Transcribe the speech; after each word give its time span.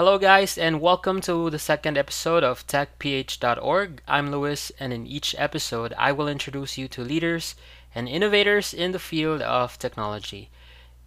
Hello, 0.00 0.16
guys, 0.16 0.56
and 0.56 0.80
welcome 0.80 1.20
to 1.20 1.50
the 1.50 1.58
second 1.58 1.98
episode 1.98 2.42
of 2.42 2.66
TechPH.org. 2.66 4.00
I'm 4.08 4.30
Luis, 4.30 4.72
and 4.80 4.94
in 4.94 5.06
each 5.06 5.34
episode, 5.36 5.92
I 5.98 6.10
will 6.10 6.26
introduce 6.26 6.78
you 6.78 6.88
to 6.88 7.02
leaders 7.04 7.54
and 7.94 8.08
innovators 8.08 8.72
in 8.72 8.92
the 8.92 8.98
field 8.98 9.42
of 9.42 9.78
technology. 9.78 10.48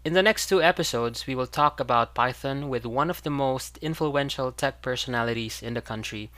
In 0.05 0.13
the 0.13 0.21
next 0.21 0.45
two 0.45 0.61
episodes, 0.61 1.25
we 1.25 1.33
will 1.33 1.47
talk 1.47 1.79
about 1.79 2.13
Python 2.13 2.69
with 2.69 2.85
one 2.85 3.09
of 3.09 3.23
the 3.23 3.31
most 3.31 3.79
influential 3.79 4.51
tech 4.51 4.83
personalities 4.83 5.63
in 5.63 5.73
the 5.73 5.81
country, 5.81 6.29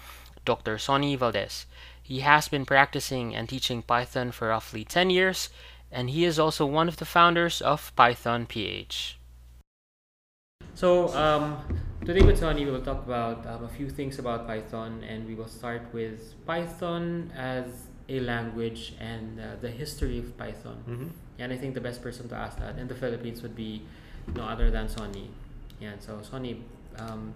Dr. 0.46 0.78
Sony 0.78 1.18
Valdez. 1.18 1.66
He 2.02 2.22
has 2.22 2.48
been 2.48 2.66
practicing 2.66 3.36
and 3.36 3.50
teaching 3.50 3.82
Python 3.82 4.32
for 4.32 4.48
roughly 4.48 4.86
10 4.86 5.10
years, 5.10 5.50
and 5.92 6.10
he 6.10 6.24
is 6.24 6.40
also 6.40 6.66
one 6.66 6.88
of 6.88 6.96
the 6.96 7.06
founders 7.06 7.62
of 7.62 7.94
Python 7.98 8.46
PH. 8.46 9.18
So, 10.76 11.08
um, 11.16 11.64
today 12.04 12.20
with 12.20 12.42
Sony, 12.42 12.66
we 12.66 12.72
will 12.72 12.84
talk 12.84 13.06
about 13.06 13.48
um, 13.48 13.64
a 13.64 13.70
few 13.70 13.90
things 13.90 14.20
about 14.20 14.46
Python, 14.46 15.06
and 15.08 15.26
we 15.26 15.34
will 15.34 15.48
start 15.48 15.84
with 15.94 16.36
Python 16.46 17.32
as 17.34 17.88
a 18.10 18.20
language 18.20 18.94
and 19.00 19.40
uh, 19.40 19.56
the 19.62 19.72
history 19.72 20.20
of 20.20 20.38
Python. 20.38 20.84
Mm-hmm. 20.84 21.08
And 21.40 21.54
I 21.54 21.56
think 21.56 21.76
the 21.76 21.82
best 21.82 22.04
person 22.04 22.28
to 22.28 22.36
ask 22.36 22.60
that 22.60 22.78
in 22.78 22.90
the 22.90 22.94
Philippines 22.94 23.42
would 23.42 23.56
be 23.56 23.84
no 24.36 24.44
other 24.44 24.70
than 24.70 24.90
Sony. 24.90 25.28
Yeah, 25.80 25.94
so 26.00 26.20
Sony, 26.20 26.60
um, 27.00 27.34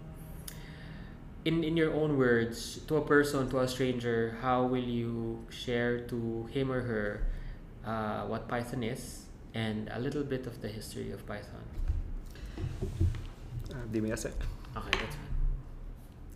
in 1.46 1.64
in 1.64 1.78
your 1.78 1.94
own 1.94 2.18
words, 2.18 2.84
to 2.92 2.98
a 2.98 3.02
person, 3.08 3.50
to 3.52 3.60
a 3.64 3.70
stranger, 3.70 4.36
how 4.42 4.68
will 4.68 4.84
you 4.84 5.40
share 5.48 6.04
to 6.12 6.50
him 6.52 6.70
or 6.70 6.82
her 6.82 7.24
uh, 7.88 8.28
what 8.28 8.50
Python 8.50 8.84
is 8.84 9.32
and 9.54 9.88
a 9.96 10.00
little 10.00 10.28
bit 10.28 10.46
of 10.46 10.60
the 10.60 10.68
history 10.68 11.16
of 11.16 11.24
Python? 11.24 11.64
Give 13.92 14.04
me 14.04 14.12
a 14.12 14.18
sec. 14.18 14.34
Okay, 14.76 14.94
that's 15.00 15.16
fine. 15.16 15.30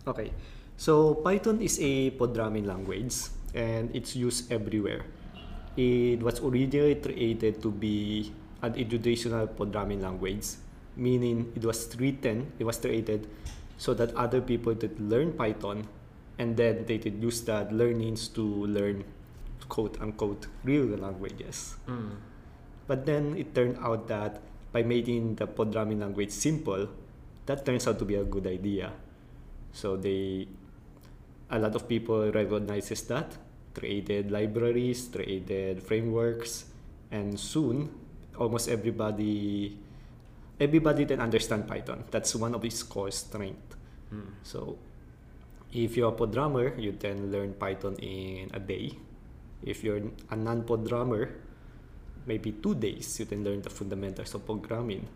Okay. 0.06 0.28
So 0.76 1.14
Python 1.22 1.62
is 1.62 1.78
a 1.80 2.10
programming 2.10 2.66
language 2.66 3.14
and 3.54 3.94
it's 3.94 4.16
used 4.16 4.50
everywhere. 4.50 5.06
It 5.76 6.22
was 6.22 6.40
originally 6.40 6.96
created 6.96 7.62
to 7.62 7.70
be 7.70 8.32
an 8.62 8.74
educational 8.74 9.46
programming 9.46 10.02
language, 10.02 10.58
meaning 10.96 11.52
it 11.54 11.64
was 11.64 11.94
written, 11.98 12.52
it 12.58 12.64
was 12.64 12.78
created 12.78 13.28
so 13.78 13.94
that 13.94 14.14
other 14.14 14.40
people 14.40 14.74
could 14.74 14.98
learn 14.98 15.32
Python 15.32 15.86
and 16.38 16.56
then 16.56 16.84
they 16.86 16.98
could 16.98 17.22
use 17.22 17.42
that 17.42 17.72
learnings 17.72 18.28
to 18.28 18.42
learn 18.42 19.04
quote 19.68 20.00
unquote 20.00 20.46
real 20.64 20.86
languages. 20.86 21.76
Mm. 21.86 22.18
But 22.86 23.06
then 23.06 23.36
it 23.36 23.54
turned 23.54 23.78
out 23.80 24.08
that 24.08 24.42
by 24.72 24.82
making 24.82 25.36
the 25.36 25.46
programming 25.46 26.00
language 26.00 26.30
simple, 26.30 26.88
that 27.46 27.64
turns 27.64 27.86
out 27.86 27.98
to 27.98 28.04
be 28.04 28.14
a 28.14 28.24
good 28.24 28.46
idea. 28.46 28.92
So 29.72 29.96
they, 29.96 30.48
a 31.50 31.58
lot 31.58 31.74
of 31.74 31.88
people 31.88 32.30
recognizes 32.30 33.02
that, 33.08 33.36
created 33.74 34.30
libraries, 34.30 35.08
created 35.12 35.82
frameworks, 35.82 36.66
and 37.10 37.38
soon 37.38 37.90
almost 38.38 38.68
everybody, 38.68 39.76
everybody 40.58 41.06
can 41.06 41.20
understand 41.20 41.68
Python. 41.68 42.04
That's 42.10 42.34
one 42.34 42.54
of 42.54 42.64
its 42.64 42.82
core 42.82 43.10
strength. 43.10 43.76
Mm. 44.12 44.30
So 44.42 44.78
if 45.72 45.96
you're 45.96 46.10
a 46.10 46.12
programmer, 46.12 46.78
you 46.78 46.92
can 46.92 47.30
learn 47.30 47.54
Python 47.54 47.96
in 47.96 48.50
a 48.54 48.60
day. 48.60 48.92
If 49.62 49.82
you're 49.82 50.02
a 50.30 50.36
non-programmer, 50.36 51.34
maybe 52.26 52.52
two 52.52 52.74
days 52.74 53.18
you 53.18 53.26
can 53.26 53.44
learn 53.44 53.62
the 53.62 53.70
fundamentals 53.70 54.34
of 54.34 54.46
programming. 54.46 55.06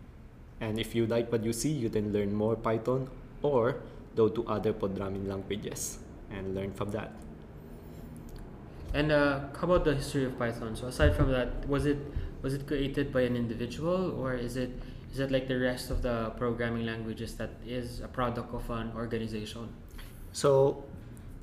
And 0.61 0.79
if 0.79 0.93
you 0.93 1.07
like 1.07 1.31
what 1.31 1.43
you 1.43 1.53
see, 1.53 1.69
you 1.69 1.89
can 1.89 2.11
learn 2.11 2.33
more 2.33 2.55
Python 2.55 3.09
or 3.41 3.81
go 4.15 4.27
to 4.27 4.45
other 4.47 4.73
programming 4.73 5.27
languages 5.27 5.99
and 6.31 6.55
learn 6.55 6.73
from 6.73 6.91
that. 6.91 7.11
And 8.93 9.11
uh, 9.11 9.39
how 9.55 9.69
about 9.69 9.85
the 9.85 9.95
history 9.95 10.25
of 10.25 10.37
Python? 10.37 10.75
So 10.75 10.87
aside 10.87 11.15
from 11.15 11.31
that, 11.31 11.67
was 11.67 11.85
it 11.85 11.99
was 12.41 12.53
it 12.53 12.65
created 12.65 13.13
by 13.13 13.21
an 13.21 13.35
individual 13.35 14.15
or 14.19 14.33
is 14.33 14.57
it 14.57 14.71
is 15.11 15.19
it 15.19 15.31
like 15.31 15.47
the 15.47 15.59
rest 15.59 15.89
of 15.89 16.01
the 16.01 16.31
programming 16.37 16.85
languages 16.85 17.35
that 17.35 17.51
is 17.65 17.99
a 18.01 18.07
product 18.07 18.53
of 18.53 18.69
an 18.69 18.91
organization? 18.95 19.69
So 20.31 20.83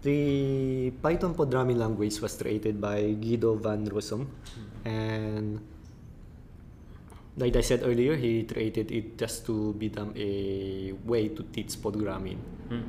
the 0.03 0.91
Python 1.03 1.35
programming 1.35 1.79
language 1.79 2.21
was 2.21 2.37
created 2.37 2.81
by 2.81 3.15
Guido 3.19 3.55
van 3.55 3.87
Rossum 3.87 4.27
and 4.85 5.61
like 7.37 7.57
I 7.57 7.61
said 7.61 7.83
earlier, 7.85 8.17
he 8.17 8.45
created 8.45 8.91
it 8.91 9.19
just 9.19 9.45
to 9.47 9.75
become 9.75 10.13
a 10.17 10.93
way 11.05 11.29
to 11.29 11.43
teach 11.53 11.81
programming. 11.81 12.41
Mm. 12.69 12.85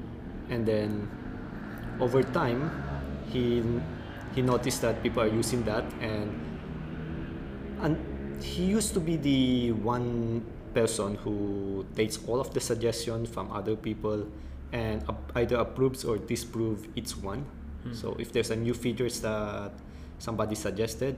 And 0.49 0.65
then 0.65 1.09
over 1.99 2.23
time, 2.23 2.71
he 3.29 3.63
he 4.35 4.41
noticed 4.41 4.81
that 4.81 5.03
people 5.03 5.23
are 5.23 5.31
using 5.31 5.63
that, 5.63 5.83
and 5.99 6.31
and 7.81 7.97
he 8.41 8.63
used 8.63 8.93
to 8.93 8.99
be 8.99 9.17
the 9.17 9.71
one 9.83 10.45
person 10.73 11.15
who 11.15 11.85
takes 11.95 12.19
all 12.27 12.39
of 12.39 12.53
the 12.53 12.59
suggestions 12.59 13.29
from 13.29 13.51
other 13.51 13.75
people 13.75 14.27
and 14.71 15.03
either 15.35 15.57
approves 15.57 16.03
or 16.05 16.17
disapproves 16.17 16.87
each 16.95 17.17
one. 17.17 17.45
Hmm. 17.83 17.93
So 17.93 18.15
if 18.19 18.31
there's 18.31 18.51
a 18.51 18.55
new 18.55 18.73
features 18.73 19.19
that 19.21 19.71
somebody 20.19 20.55
suggested, 20.55 21.17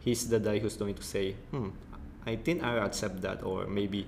he's 0.00 0.28
the 0.28 0.38
guy 0.38 0.58
who's 0.58 0.76
going 0.76 0.94
to 0.94 1.02
say, 1.02 1.36
hmm, 1.50 1.70
I 2.26 2.36
think 2.36 2.62
I 2.62 2.76
accept 2.78 3.22
that, 3.22 3.42
or 3.42 3.66
maybe 3.66 4.06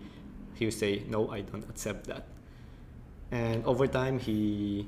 he'll 0.54 0.70
say, 0.70 1.02
no, 1.08 1.30
I 1.30 1.40
don't 1.40 1.64
accept 1.68 2.06
that. 2.06 2.26
And 3.30 3.64
over 3.64 3.86
time, 3.86 4.18
he 4.18 4.86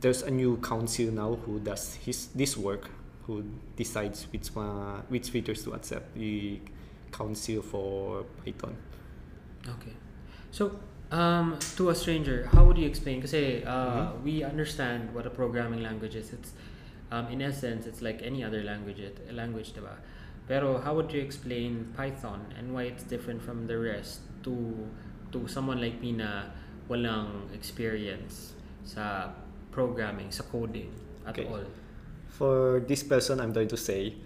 there's 0.00 0.22
a 0.22 0.30
new 0.30 0.56
council 0.58 1.10
now 1.12 1.34
who 1.44 1.58
does 1.60 1.94
his 1.96 2.28
this 2.34 2.56
work, 2.56 2.90
who 3.26 3.44
decides 3.76 4.26
which 4.32 4.48
one, 4.54 5.02
which 5.08 5.30
features 5.30 5.62
to 5.64 5.72
accept. 5.72 6.14
The 6.14 6.60
council 7.12 7.62
for 7.62 8.24
Python. 8.44 8.76
Okay. 9.66 9.92
So, 10.50 10.78
um, 11.10 11.58
to 11.76 11.90
a 11.90 11.94
stranger, 11.94 12.48
how 12.52 12.64
would 12.64 12.78
you 12.78 12.86
explain? 12.86 13.20
Kasi 13.20 13.64
uh, 13.64 14.12
Mhm. 14.12 14.22
we 14.24 14.44
understand 14.44 15.12
what 15.12 15.26
a 15.26 15.30
programming 15.32 15.82
language 15.82 16.14
is. 16.16 16.32
It's, 16.32 16.52
um, 17.10 17.28
in 17.28 17.40
essence, 17.42 17.86
it's 17.86 18.00
like 18.00 18.20
any 18.22 18.44
other 18.44 18.62
language, 18.62 19.00
it, 19.00 19.20
language, 19.32 19.72
diba? 19.72 19.96
Pero 20.48 20.80
how 20.80 20.96
would 20.96 21.12
you 21.12 21.20
explain 21.20 21.92
Python 21.92 22.40
and 22.56 22.72
why 22.72 22.88
it's 22.88 23.04
different 23.04 23.44
from 23.44 23.68
the 23.68 23.76
rest 23.76 24.24
to 24.48 24.56
to 25.28 25.44
someone 25.44 25.76
like 25.76 26.00
me 26.00 26.16
na 26.16 26.48
walang 26.88 27.52
experience 27.52 28.56
sa 28.80 29.28
programming, 29.68 30.32
sa 30.32 30.48
coding 30.48 30.88
at 31.28 31.36
Okay. 31.36 31.44
all? 31.44 31.68
For 32.32 32.80
this 32.80 33.04
person, 33.04 33.44
I'm 33.44 33.52
going 33.52 33.68
to 33.68 33.76
say, 33.76 34.16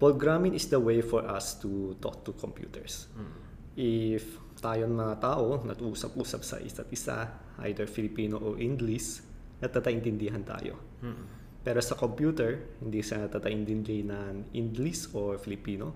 programming 0.00 0.56
is 0.56 0.72
the 0.72 0.80
way 0.80 1.04
for 1.04 1.20
us 1.28 1.52
to 1.60 2.00
talk 2.00 2.24
to 2.24 2.32
computers. 2.32 3.12
Mm. 3.12 3.32
If 3.76 4.24
tayong 4.58 4.96
mga 4.96 5.20
tao 5.20 5.60
nag-usap-usap 5.62 6.42
sa 6.42 6.56
isa't 6.58 6.88
isa, 6.90 7.28
either 7.62 7.84
Filipino 7.84 8.40
or 8.40 8.56
English, 8.56 9.20
natataintindihan 9.60 10.42
tayo. 10.48 10.80
Mm. 11.04 11.24
Pero 11.68 11.84
sa 11.84 12.00
computer, 12.00 12.80
hindi 12.80 13.04
siya 13.04 13.28
natataintindihan 13.28 14.08
ng 14.08 14.56
English 14.56 15.12
or 15.12 15.36
Filipino. 15.36 15.92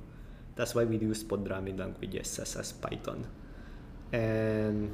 That's 0.53 0.77
why 0.77 0.85
we 0.85 1.01
use 1.01 1.25
programming 1.25 1.81
languages 1.81 2.29
such 2.29 2.61
as 2.61 2.77
Python. 2.77 3.25
And 4.13 4.93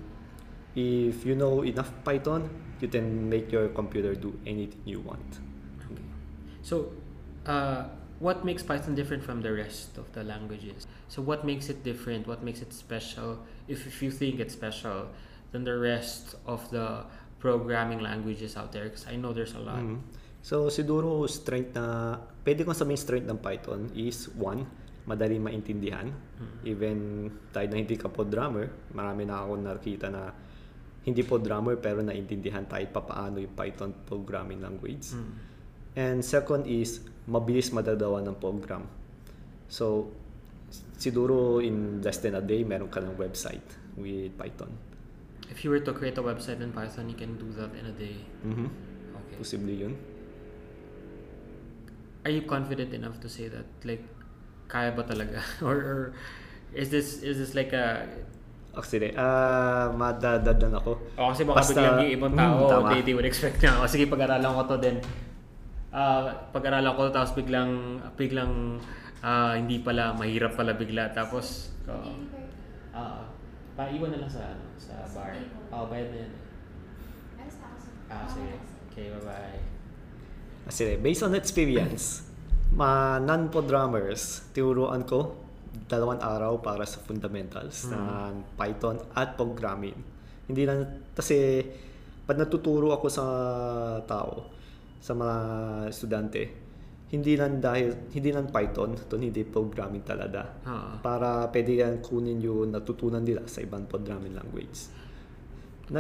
if 0.79 1.27
you 1.27 1.35
know 1.35 1.67
enough 1.67 1.91
Python, 2.07 2.47
you 2.79 2.87
can 2.87 3.27
make 3.27 3.51
your 3.51 3.75
computer 3.75 4.15
do 4.15 4.39
anything 4.47 4.79
you 4.87 5.03
want. 5.03 5.43
Okay. 5.83 5.99
So, 6.63 6.95
uh, 7.43 7.91
what 8.23 8.47
makes 8.47 8.63
Python 8.63 8.95
different 8.95 9.27
from 9.27 9.43
the 9.43 9.51
rest 9.51 9.99
of 9.99 10.07
the 10.15 10.23
languages? 10.23 10.87
So, 11.11 11.19
what 11.27 11.43
makes 11.43 11.67
it 11.67 11.83
different? 11.83 12.31
What 12.31 12.47
makes 12.47 12.63
it 12.63 12.71
special? 12.71 13.43
If, 13.67 13.83
if 13.83 13.99
you 13.99 14.15
think 14.15 14.39
it's 14.39 14.55
special 14.55 15.11
than 15.51 15.67
the 15.67 15.75
rest 15.75 16.39
of 16.47 16.71
the 16.71 17.03
programming 17.43 17.99
languages 17.99 18.55
out 18.55 18.71
there, 18.71 18.87
because 18.87 19.11
I 19.11 19.19
know 19.19 19.35
there's 19.35 19.59
a 19.59 19.63
lot. 19.67 19.83
Mhm. 19.83 20.07
So 20.43 20.71
siguro 20.71 21.27
strength 21.27 21.75
na 21.75 22.17
pwede 22.47 22.65
kong 22.65 22.79
sabihin 22.79 23.01
strength 23.01 23.27
ng 23.29 23.39
Python 23.43 23.91
is 23.93 24.31
one, 24.39 24.65
madali 25.05 25.37
maintindihan. 25.41 26.09
Even 26.65 27.29
tayo 27.53 27.67
na 27.69 27.77
hindi 27.77 27.97
ka 27.97 28.09
programmer, 28.09 28.71
marami 28.95 29.25
na 29.25 29.45
ako 29.45 29.53
nakita 29.61 30.07
na 30.09 30.33
hindi 31.09 31.25
programmer 31.25 31.81
pero 31.81 32.05
naintindihan 32.05 32.69
tayo 32.69 32.85
papaano 32.93 33.41
yung 33.41 33.55
Python 33.57 33.91
programming 34.05 34.61
language. 34.61 35.17
Mm. 35.17 35.33
And 35.99 36.19
second 36.21 36.69
is 36.69 37.01
mabilis 37.25 37.73
madadawa 37.73 38.21
ng 38.29 38.37
program. 38.37 38.85
So 39.69 40.13
siguro 41.01 41.65
in 41.65 42.05
less 42.05 42.21
than 42.21 42.37
a 42.37 42.45
day 42.45 42.65
meron 42.65 42.93
ka 42.93 43.01
ng 43.01 43.17
website 43.17 43.65
with 43.97 44.37
Python. 44.37 44.71
If 45.49 45.65
you 45.65 45.73
were 45.73 45.81
to 45.81 45.97
create 45.97 46.21
a 46.21 46.25
website 46.25 46.61
in 46.61 46.77
Python, 46.77 47.09
you 47.09 47.17
can 47.17 47.41
do 47.41 47.49
that 47.57 47.73
in 47.73 47.89
a 47.89 47.95
day. 47.97 48.21
Mhm. 48.45 48.69
Okay. 49.17 49.37
Posible 49.41 49.73
yun. 49.73 49.95
Are 52.29 52.35
you 52.37 52.45
confident 52.45 52.93
enough 52.93 53.17
to 53.25 53.29
say 53.33 53.49
that? 53.49 53.65
Like, 53.89 54.05
kaya 54.69 54.93
ba 54.93 55.01
talaga? 55.01 55.41
or, 55.65 55.77
or 55.81 56.01
is 56.77 56.93
this 56.93 57.25
is 57.25 57.41
this 57.41 57.57
like 57.57 57.73
a 57.73 58.05
Actually, 58.77 59.17
ah 59.17 59.89
madadadan 59.97 60.77
ako. 60.77 61.01
O 61.17 61.33
kasi 61.33 61.49
baka 61.49 61.65
Basta- 61.65 61.73
biglang 61.73 61.97
yung 62.05 62.13
ibang 62.21 62.33
Mm, 62.37 62.39
tao, 62.39 62.57
tama. 62.69 62.89
they, 62.93 63.01
they 63.01 63.15
would 63.17 63.25
expect 63.25 63.65
na, 63.65 63.81
o 63.81 63.89
sige 63.89 64.07
pag-aralan 64.07 64.55
ko 64.55 64.63
to 64.69 64.77
then, 64.77 65.01
ah 65.91 66.31
pag-aralan 66.53 66.93
ko 66.95 67.09
to 67.09 67.13
tapos 67.17 67.33
biglang, 67.33 67.99
biglang, 68.15 68.77
ah, 69.25 69.57
hindi 69.57 69.81
pala, 69.81 70.13
mahirap 70.15 70.53
pala 70.55 70.77
bigla. 70.77 71.11
Tapos, 71.17 71.73
uh, 71.89 72.13
ah, 72.93 73.25
paiwan 73.75 74.15
na 74.15 74.23
lang 74.23 74.31
sa, 74.31 74.53
ano, 74.53 74.69
sa 74.77 75.01
bar. 75.17 75.33
Oh, 75.73 75.89
bayad 75.89 76.13
na 76.13 76.19
yan. 76.29 76.33
Ah, 78.13 78.29
sige. 78.29 78.53
Okay, 78.93 79.11
bye-bye. 79.17 79.68
Kasi 80.69 81.01
based 81.01 81.25
on 81.25 81.33
experience, 81.33 82.29
ma 82.77 83.17
non-programmers, 83.17 84.53
tinuruan 84.53 85.09
ko 85.09 85.33
dalawang 85.89 86.21
araw 86.21 86.61
para 86.61 86.85
sa 86.85 87.01
fundamentals 87.01 87.89
ng 87.89 88.45
Python 88.61 89.01
at 89.17 89.41
programming. 89.41 89.97
Hindi 90.45 90.69
lang, 90.69 91.09
kasi 91.17 91.65
pag 92.29 92.37
natuturo 92.37 92.93
ako 92.93 93.07
sa 93.09 93.25
tao, 94.05 94.45
sa 95.01 95.17
mga 95.17 95.37
estudyante, 95.89 96.43
hindi 97.09 97.41
lang 97.41 97.65
dahil, 97.65 98.13
hindi 98.13 98.29
lang 98.29 98.53
Python, 98.53 98.93
ito 98.93 99.17
hindi 99.17 99.41
programming 99.49 100.05
talaga. 100.05 100.61
Ah. 100.69 101.01
Para 101.01 101.49
pwede 101.49 101.81
yan 101.81 102.05
kunin 102.05 102.37
yung 102.45 102.69
natutunan 102.77 103.25
nila 103.25 103.49
sa 103.49 103.65
ibang 103.65 103.89
programming 103.89 104.37
language. 104.37 104.93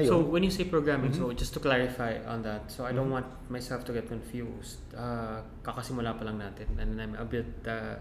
So 0.08 0.20
when 0.20 0.42
you 0.44 0.50
say 0.52 0.64
programming, 0.64 1.12
so 1.16 1.32
just 1.32 1.54
to 1.56 1.60
clarify 1.60 2.20
on 2.28 2.42
that, 2.42 2.68
so 2.70 2.84
I 2.84 2.92
don't 2.92 3.10
want 3.10 3.24
myself 3.48 3.84
to 3.88 3.92
get 3.92 4.08
confused. 4.08 4.78
Uh, 4.92 5.40
kakasimula 5.64 6.12
pa 6.18 6.24
lang 6.28 6.36
natin 6.38 6.68
and 6.76 7.00
I'm 7.00 7.14
a 7.16 7.24
bit 7.24 7.48
uh, 7.64 7.96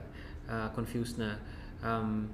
uh, 0.51 0.67
confused 0.75 1.15
na 1.17 1.39
um, 1.83 2.27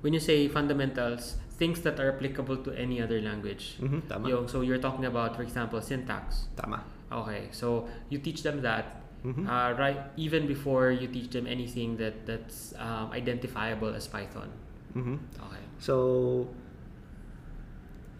when 0.00 0.12
you 0.16 0.20
say 0.20 0.48
fundamentals, 0.48 1.36
things 1.58 1.82
that 1.82 1.98
are 2.00 2.14
applicable 2.16 2.56
to 2.64 2.70
any 2.72 3.02
other 3.02 3.20
language. 3.20 3.76
Mhm, 3.82 4.06
tama. 4.08 4.28
Yung, 4.30 4.46
so 4.48 4.62
you're 4.62 4.78
talking 4.80 5.04
about, 5.04 5.34
for 5.36 5.42
example, 5.42 5.82
syntax. 5.82 6.48
Tama. 6.56 6.84
Okay, 7.10 7.48
so 7.50 7.88
you 8.08 8.18
teach 8.22 8.40
them 8.46 8.62
that 8.62 9.02
Mhm. 9.26 9.50
uh, 9.50 9.74
right 9.74 9.98
even 10.14 10.46
before 10.46 10.94
you 10.94 11.10
teach 11.10 11.34
them 11.34 11.50
anything 11.50 11.98
that 11.98 12.22
that's 12.24 12.70
um, 12.78 13.10
identifiable 13.10 13.90
as 13.90 14.06
Python. 14.06 14.46
Mhm. 14.94 15.18
Okay. 15.34 15.64
So, 15.82 16.46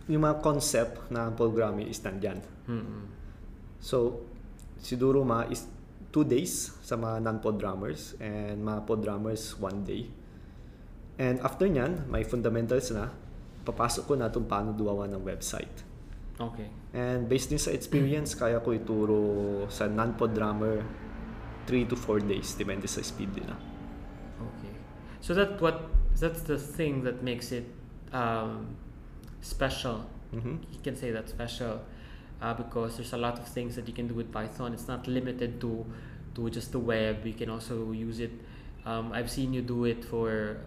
yung 0.08 0.24
mga 0.24 0.40
concept 0.40 1.12
na 1.12 1.28
programming 1.28 1.86
is 1.86 2.00
nandyan. 2.00 2.40
Mm-mm. 2.64 3.04
So, 3.78 4.24
siguro 4.80 5.22
mga 5.22 5.52
is 5.52 5.68
two 6.08 6.24
days 6.24 6.72
sa 6.80 6.96
mga 6.96 7.20
non-programmers 7.20 8.16
and 8.18 8.64
mga 8.64 8.88
programmers 8.88 9.52
one 9.60 9.84
day. 9.84 10.08
And 11.20 11.36
after 11.44 11.68
nyan, 11.68 12.08
may 12.08 12.24
fundamentals 12.24 12.88
na, 12.90 13.12
papasok 13.68 14.08
ko 14.08 14.12
na 14.16 14.32
itong 14.32 14.48
paano 14.48 14.72
duwawa 14.72 15.04
ng 15.12 15.20
website. 15.20 15.84
Okay. 16.40 16.70
And 16.96 17.28
based 17.28 17.52
din 17.52 17.60
sa 17.60 17.74
experience, 17.74 18.32
kaya 18.32 18.64
ko 18.64 18.72
ituro 18.72 19.20
sa 19.68 19.90
non-programmer 19.90 20.80
3 21.68 21.90
to 21.92 21.96
4 22.00 22.24
days, 22.24 22.56
depende 22.56 22.88
sa 22.88 23.04
speed 23.04 23.28
nila. 23.36 23.52
Okay. 24.40 24.72
So 25.20 25.36
that 25.36 25.60
what 25.60 25.90
that's 26.16 26.46
the 26.48 26.56
thing 26.56 27.04
that 27.04 27.20
makes 27.20 27.52
it 27.52 27.68
um, 28.14 28.78
special. 29.40 30.04
Mhm. 30.34 30.58
You 30.72 30.80
can 30.82 30.96
say 30.96 31.10
that 31.10 31.28
special 31.28 31.80
uh, 32.40 32.54
because 32.54 32.96
there's 32.96 33.12
a 33.12 33.18
lot 33.18 33.38
of 33.38 33.46
things 33.48 33.74
that 33.76 33.88
you 33.88 33.94
can 33.94 34.06
do 34.08 34.14
with 34.14 34.30
Python. 34.32 34.72
It's 34.72 34.88
not 34.88 35.06
limited 35.06 35.60
to 35.60 35.84
to 36.34 36.50
just 36.50 36.70
the 36.72 36.78
web. 36.78 37.26
You 37.26 37.32
can 37.34 37.50
also 37.50 37.90
use 37.92 38.20
it. 38.20 38.30
Um, 38.86 39.10
I've 39.12 39.30
seen 39.30 39.52
you 39.52 39.62
do 39.62 39.84
it 39.86 40.04
for 40.04 40.58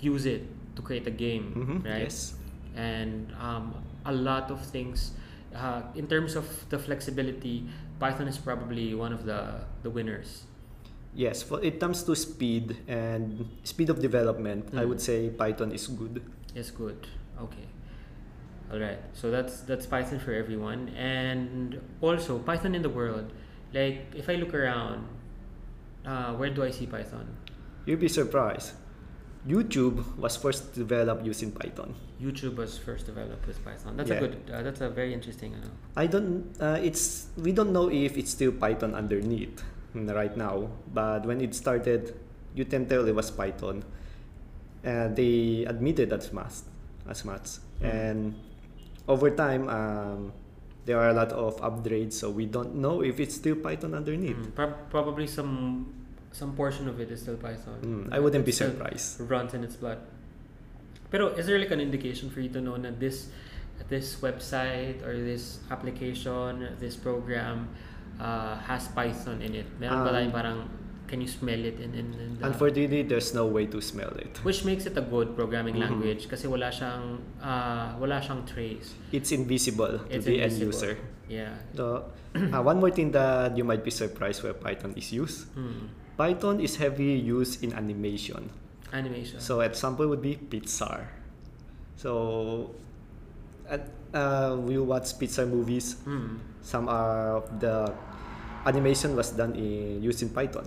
use 0.00 0.24
it 0.26 0.42
to 0.76 0.82
create 0.82 1.06
a 1.06 1.10
game, 1.12 1.52
Mhm, 1.56 1.84
right? 1.84 2.08
Yes. 2.08 2.34
and 2.76 3.34
um, 3.42 3.74
a 4.06 4.12
lot 4.14 4.50
of 4.54 4.62
things 4.64 5.10
uh, 5.52 5.82
in 5.98 6.06
terms 6.06 6.36
of 6.38 6.46
the 6.70 6.78
flexibility 6.78 7.66
python 7.98 8.28
is 8.30 8.38
probably 8.38 8.94
one 8.94 9.12
of 9.12 9.26
the 9.26 9.66
the 9.82 9.90
winners 9.90 10.46
Yes, 11.12 11.42
for 11.42 11.58
it 11.60 11.80
comes 11.82 12.04
to 12.06 12.14
speed 12.14 12.76
and 12.86 13.42
speed 13.66 13.90
of 13.90 13.98
development, 13.98 14.70
I 14.72 14.86
Mm. 14.86 14.88
would 14.94 15.00
say 15.02 15.28
Python 15.34 15.72
is 15.74 15.90
good. 15.90 16.22
it's 16.54 16.70
good 16.70 17.10
okay 17.42 17.66
all 18.72 18.78
right 18.78 18.98
so 19.12 19.30
that's 19.30 19.60
that's 19.62 19.86
python 19.86 20.18
for 20.18 20.32
everyone 20.32 20.88
and 20.96 21.80
also 22.00 22.38
python 22.38 22.74
in 22.74 22.82
the 22.82 22.88
world 22.88 23.32
like 23.74 24.06
if 24.14 24.28
i 24.28 24.34
look 24.34 24.54
around 24.54 25.06
uh, 26.06 26.32
where 26.34 26.50
do 26.50 26.62
i 26.62 26.70
see 26.70 26.86
python 26.86 27.26
you'd 27.86 28.00
be 28.00 28.08
surprised. 28.08 28.72
YouTube 29.48 30.04
was 30.18 30.36
first 30.36 30.74
developed 30.74 31.24
using 31.24 31.50
Python. 31.50 31.94
youtube 32.20 32.56
was 32.56 32.76
first 32.76 33.06
developed 33.06 33.46
with 33.46 33.56
python 33.64 33.96
that's 33.96 34.10
Yeah. 34.10 34.16
a 34.16 34.20
good 34.20 34.36
uh, 34.52 34.60
that's 34.62 34.82
a 34.82 34.90
very 34.90 35.14
interesting 35.14 35.54
uh, 35.54 35.66
I 35.96 36.06
don't. 36.06 36.44
Uh, 36.60 36.76
it's 36.82 37.28
we 37.40 37.50
don't 37.52 37.72
know 37.72 37.88
if 37.88 38.18
it's 38.18 38.30
still 38.32 38.52
Python 38.52 38.94
underneath 38.94 39.64
right 39.94 40.36
now. 40.36 40.68
But 40.92 41.24
when 41.24 41.40
it 41.40 41.54
started, 41.54 42.12
you 42.54 42.66
can 42.66 42.84
tell 42.84 43.08
it 43.08 43.14
was 43.16 43.30
Python. 43.32 43.82
Uh, 44.84 45.08
they 45.08 45.64
admitted 45.66 46.12
as 46.12 46.32
much, 46.36 46.52
as 47.08 47.24
much, 47.24 47.64
Mm. 47.80 47.94
and 47.94 48.34
over 49.08 49.30
time, 49.30 49.68
um, 49.68 50.32
there 50.84 50.98
are 50.98 51.08
a 51.10 51.14
lot 51.14 51.32
of 51.32 51.56
upgrades. 51.60 52.14
So 52.14 52.30
we 52.30 52.46
don't 52.46 52.76
know 52.76 53.02
if 53.02 53.20
it's 53.20 53.34
still 53.34 53.56
Python 53.56 53.94
underneath. 53.94 54.36
mm, 54.36 54.54
prob- 54.54 54.88
probably 54.90 55.26
some 55.26 55.86
some 56.32 56.54
portion 56.54 56.86
of 56.86 57.00
it 57.02 57.10
is 57.10 57.20
still 57.26 57.34
python 57.34 57.74
Mm, 57.82 58.14
I 58.14 58.22
wouldn't 58.22 58.46
be 58.46 58.54
surprised. 58.54 59.18
runs 59.26 59.50
in 59.52 59.66
its 59.66 59.74
blood. 59.74 59.98
Pero 61.10 61.34
is 61.34 61.46
there 61.50 61.58
like 61.58 61.74
an 61.74 61.82
indication 61.82 62.30
for 62.30 62.38
you 62.38 62.48
to 62.54 62.60
know 62.62 62.78
that 62.78 63.02
this 63.02 63.34
this 63.90 64.14
website 64.22 65.02
or 65.02 65.18
this 65.18 65.58
application, 65.74 66.70
this 66.78 66.94
program 66.94 67.66
uh, 68.22 68.54
has 68.62 68.86
Python 68.94 69.42
in 69.42 69.58
it? 69.58 69.66
Meron 69.82 70.06
ba 70.06 70.10
Um, 70.10 70.14
tayong 70.14 70.30
parang 70.34 70.58
can 71.10 71.18
you 71.18 71.26
smell 71.26 71.58
it 71.58 71.74
in 71.82 71.90
in, 71.90 72.14
in 72.14 72.28
the, 72.38 72.46
Unfortunately, 72.46 73.02
there's 73.02 73.34
no 73.34 73.50
way 73.50 73.66
to 73.66 73.82
smell 73.82 74.14
it. 74.14 74.38
which 74.46 74.62
makes 74.62 74.86
it 74.86 74.94
a 74.94 75.02
good 75.02 75.34
programming 75.34 75.74
Mhm. 75.74 75.82
language 75.90 76.30
kasi 76.30 76.46
wala 76.46 76.70
siyang 76.70 77.18
uh, 77.42 77.98
wala 77.98 78.22
siyang 78.22 78.46
trace. 78.46 78.94
It's 79.10 79.34
invisible 79.34 79.98
to 80.06 80.14
It's 80.14 80.22
the 80.24 80.38
end 80.38 80.54
user. 80.62 80.94
Yeah. 81.26 81.58
So, 81.74 82.06
uh, 82.34 82.62
one 82.62 82.78
more 82.78 82.94
thing 82.94 83.10
that 83.10 83.58
you 83.58 83.66
might 83.66 83.82
be 83.82 83.90
surprised 83.90 84.46
where 84.46 84.54
Python 84.54 84.94
is 84.94 85.10
used. 85.10 85.50
Hmm. 85.58 85.90
Python 86.14 86.62
is 86.62 86.78
heavily 86.78 87.18
used 87.18 87.62
in 87.66 87.74
animation. 87.74 88.50
Animation. 88.94 89.38
So, 89.42 89.62
example 89.66 90.06
would 90.10 90.22
be 90.22 90.34
Pixar. 90.38 91.06
So, 91.98 92.70
at, 93.66 93.86
uh, 94.14 94.58
we 94.58 94.78
watch 94.78 95.14
Pixar 95.18 95.46
movies. 95.46 95.98
Hmm. 96.06 96.38
Some 96.62 96.90
are 96.90 97.42
the 97.62 97.88
animation 98.66 99.14
was 99.16 99.30
done 99.32 99.54
in 99.56 100.02
using 100.02 100.28
Python. 100.30 100.66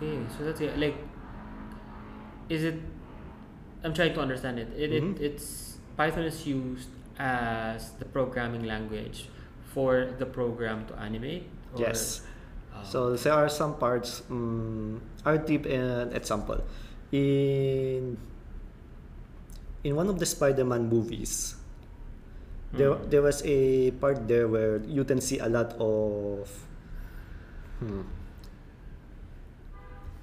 Okay, 0.00 0.16
so 0.32 0.44
that's 0.48 0.60
it. 0.64 0.72
Like, 0.80 0.96
is 2.48 2.64
it? 2.64 2.80
I'm 3.84 3.92
trying 3.92 4.14
to 4.16 4.20
understand 4.20 4.56
it. 4.58 4.68
It, 4.72 4.90
Mhm. 4.90 5.20
it 5.20 5.36
it's 5.36 5.76
Python 5.96 6.24
is 6.24 6.40
used 6.48 6.88
as 7.20 7.92
the 8.00 8.08
programming 8.08 8.64
language 8.64 9.28
for 9.76 10.08
the 10.16 10.24
program 10.24 10.88
to 10.88 10.96
animate. 10.96 11.44
Or, 11.76 11.84
Yes. 11.84 12.24
uh, 12.72 12.80
So 12.82 13.12
there 13.16 13.36
are 13.36 13.48
some 13.52 13.76
parts. 13.76 14.24
Um, 14.32 15.04
I'll 15.24 15.40
give 15.44 15.68
an 15.68 16.16
example. 16.16 16.64
In 17.12 18.16
in 19.84 19.96
one 19.96 20.08
of 20.08 20.16
the 20.20 20.24
Spider-Man 20.28 20.88
movies, 20.88 21.56
there 22.72 22.92
Hmm. 22.96 23.08
there 23.12 23.20
was 23.24 23.40
a 23.44 23.90
part 24.00 24.24
there 24.28 24.48
where 24.48 24.80
you 24.88 25.04
can 25.04 25.20
see 25.20 25.36
a 25.40 25.48
lot 25.48 25.72
of. 25.80 26.48
Hmm, 27.80 28.04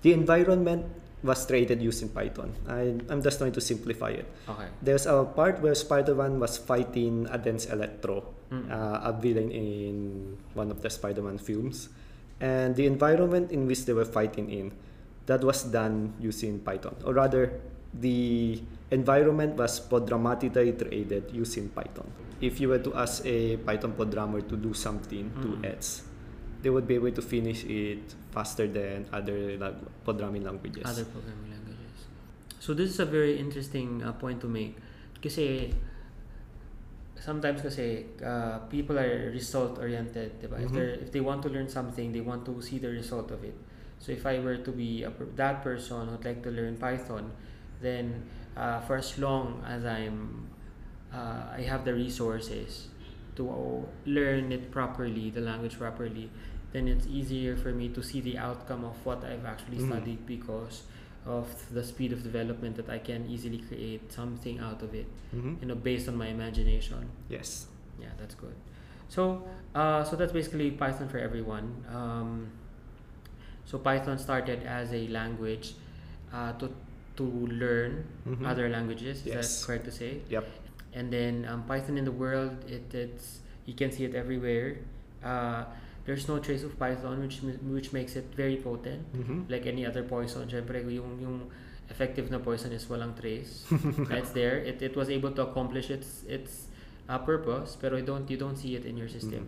the 0.02 0.14
environment 0.14 0.86
was 1.24 1.46
created 1.46 1.82
using 1.82 2.10
Python. 2.10 2.54
I, 2.70 2.94
I'm 3.10 3.22
just 3.24 3.40
trying 3.40 3.52
to 3.54 3.62
simplify 3.62 4.12
it. 4.12 4.26
okay. 4.48 4.68
There's 4.82 5.06
a 5.08 5.26
part 5.26 5.62
where 5.62 5.74
Spider-Man 5.74 6.40
was 6.40 6.58
fighting 6.58 7.28
against 7.32 7.70
Electro, 7.70 8.34
Mm. 8.48 8.72
uh, 8.72 9.04
a 9.04 9.12
villain 9.12 9.52
in 9.52 10.38
one 10.54 10.72
of 10.72 10.80
the 10.82 10.90
Spider-Man 10.90 11.38
films. 11.38 11.90
And 12.40 12.76
the 12.78 12.86
environment 12.88 13.52
in 13.52 13.68
which 13.68 13.84
they 13.84 13.92
were 13.92 14.06
fighting 14.08 14.48
in, 14.50 14.72
that 15.26 15.44
was 15.44 15.64
done 15.68 16.14
using 16.22 16.60
Python. 16.64 16.96
Or 17.04 17.12
rather, 17.12 17.60
the 17.94 18.62
environment 18.92 19.58
was 19.58 19.82
programmatically 19.84 20.78
created 20.80 21.28
using 21.34 21.68
Python. 21.76 22.08
If 22.40 22.62
you 22.62 22.70
were 22.70 22.80
to 22.80 22.94
ask 22.96 23.26
a 23.26 23.58
Python 23.58 23.92
programmer 24.00 24.40
to 24.48 24.56
do 24.56 24.72
something 24.74 25.28
Mm. 25.34 25.42
to 25.44 25.50
Eds, 25.76 26.04
they 26.62 26.70
would 26.70 26.88
be 26.88 26.96
able 26.96 27.12
to 27.12 27.22
finish 27.22 27.64
it 27.66 28.16
faster 28.32 28.68
than 28.68 29.06
other 29.14 29.58
lag- 29.58 29.86
programming 30.04 30.44
languages. 30.44 30.84
Other 30.86 31.06
programming 31.06 31.52
languages. 31.52 32.06
So 32.60 32.74
this 32.74 32.90
is 32.90 33.00
a 33.00 33.06
very 33.06 33.38
interesting 33.38 34.04
uh, 34.04 34.14
point 34.14 34.42
to 34.42 34.48
make. 34.48 34.76
Kasi 35.22 35.74
sometimes 37.20 37.62
kasi 37.62 38.06
uh, 38.24 38.60
people 38.70 38.98
are 38.98 39.32
result 39.32 39.78
oriented, 39.80 40.42
diba? 40.42 40.62
If 40.62 40.72
they 40.72 40.88
if 41.02 41.10
they 41.12 41.22
want 41.22 41.44
to 41.44 41.50
learn 41.50 41.70
something, 41.70 42.12
they 42.12 42.22
want 42.22 42.46
to 42.46 42.62
see 42.62 42.80
the 42.80 42.90
result 42.90 43.32
of 43.32 43.44
it. 43.44 43.56
So 44.00 44.12
if 44.12 44.26
I 44.26 44.40
were 44.40 44.58
to 44.62 44.72
be 44.72 45.04
a, 45.04 45.12
that 45.36 45.64
person 45.64 46.08
who'd 46.08 46.24
like 46.24 46.44
to 46.44 46.52
learn 46.52 46.78
Python, 46.78 47.32
then 47.82 48.24
uh, 48.56 48.80
for 48.86 48.98
as 48.98 49.18
long 49.18 49.64
as 49.66 49.86
I'm 49.86 50.48
uh, 51.14 51.58
I 51.58 51.62
have 51.62 51.86
the 51.86 51.94
resources 51.94 52.90
to 53.38 53.86
learn 54.06 54.52
it 54.52 54.72
properly, 54.72 55.30
the 55.30 55.42
language 55.42 55.78
properly, 55.78 56.30
then 56.74 56.88
it's 56.88 57.08
easier 57.08 57.56
for 57.56 57.72
me 57.72 57.88
to 57.90 58.04
see 58.04 58.20
the 58.22 58.38
outcome 58.38 58.84
of 58.84 58.96
what 59.06 59.24
I've 59.24 59.46
actually 59.46 59.78
Mhm. 59.78 59.88
studied 59.88 60.26
because 60.26 60.84
of 61.26 61.48
the 61.74 61.84
speed 61.84 62.12
of 62.14 62.24
development 62.24 62.76
that 62.78 62.90
I 62.90 63.00
can 63.00 63.26
easily 63.30 63.60
create 63.60 64.12
something 64.12 64.60
out 64.60 64.82
of 64.82 64.94
it, 64.94 65.08
Mhm. 65.34 65.62
you 65.62 65.68
know, 65.68 65.76
based 65.76 66.08
on 66.10 66.16
my 66.18 66.28
imagination. 66.28 67.10
Yes. 67.30 67.68
Yeah, 68.00 68.10
that's 68.20 68.36
good. 68.36 68.56
So, 69.10 69.48
uh, 69.76 70.04
so 70.04 70.16
that's 70.16 70.32
basically 70.34 70.72
Python 70.72 71.08
for 71.10 71.18
everyone. 71.20 71.84
Um, 71.94 72.48
so 73.66 73.78
Python 73.80 74.18
started 74.18 74.64
as 74.64 74.92
a 74.94 75.08
language 75.10 75.76
uh, 76.34 76.52
to 76.60 76.70
to 77.18 77.24
learn 77.48 78.04
Mhm. 78.28 78.46
other 78.46 78.70
languages. 78.70 79.22
Is 79.22 79.26
Yes. 79.26 79.62
that 79.62 79.66
correct 79.66 79.86
to 79.86 79.92
say? 79.92 80.22
Yep. 80.30 80.46
And 80.94 81.12
then 81.12 81.46
um, 81.48 81.64
Python 81.64 81.98
in 81.98 82.06
the 82.06 82.12
world, 82.16 82.56
it, 82.68 82.94
it's 82.94 83.40
you 83.66 83.74
can 83.74 83.92
see 83.92 84.06
it 84.06 84.16
everywhere. 84.16 84.78
Uh, 85.24 85.66
there's 86.06 86.28
no 86.28 86.40
trace 86.40 86.64
of 86.64 86.80
Python, 86.80 87.20
which 87.22 87.42
which 87.44 87.92
makes 87.94 88.16
it 88.16 88.26
very 88.36 88.56
potent. 88.58 89.04
Mhm. 89.14 89.50
Like 89.52 89.68
any 89.68 89.86
other 89.86 90.04
poison, 90.04 90.48
syempre 90.48 90.80
yung 90.88 91.20
yung 91.22 91.52
effective 91.90 92.32
na 92.32 92.40
poison 92.40 92.72
is 92.72 92.86
walang 92.88 93.14
trace. 93.20 93.68
It's 94.12 94.32
there. 94.32 94.58
It, 94.64 94.82
it 94.82 94.96
was 94.96 95.10
able 95.10 95.32
to 95.36 95.44
accomplish 95.52 95.92
its 95.92 96.24
its 96.28 96.68
uh, 97.12 97.20
purpose, 97.20 97.76
pero 97.80 97.98
you 98.00 98.06
don't 98.08 98.26
you 98.32 98.38
don't 98.40 98.56
see 98.58 98.76
it 98.80 98.86
in 98.88 98.96
your 98.98 99.12
system. 99.12 99.48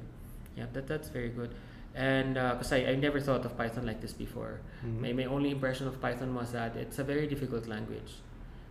Yeah, 0.59 0.67
that 0.75 0.85
that's 0.87 1.07
very 1.09 1.29
good. 1.31 1.55
And 1.95 2.35
because 2.35 2.71
I, 2.75 2.93
I 2.93 2.95
never 2.95 3.19
thought 3.19 3.43
of 3.47 3.57
Python 3.57 3.87
like 3.87 3.99
this 4.03 4.13
before. 4.13 4.59
Mhm. 4.85 4.99
My, 5.01 5.11
my 5.15 5.25
only 5.31 5.49
impression 5.55 5.87
of 5.87 5.97
Python 6.03 6.35
was 6.35 6.51
that 6.51 6.75
it's 6.75 6.99
a 6.99 7.03
very 7.07 7.25
difficult 7.25 7.65
language. 7.67 8.19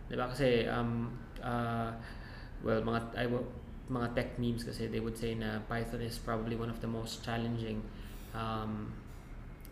Diba? 0.09 0.29
Kasi, 0.29 0.65
um, 0.69 1.13
uh, 1.41 1.93
well, 2.63 2.81
mga, 2.81 2.99
I, 3.17 3.25
mga 3.89 4.07
tech 4.15 4.29
memes 4.39 4.63
kasi 4.63 4.87
they 4.87 4.99
would 4.99 5.17
say 5.17 5.33
na 5.35 5.59
Python 5.67 6.01
is 6.01 6.17
probably 6.19 6.55
one 6.55 6.69
of 6.69 6.79
the 6.81 6.87
most 6.87 7.23
challenging 7.25 7.81
um, 8.35 8.91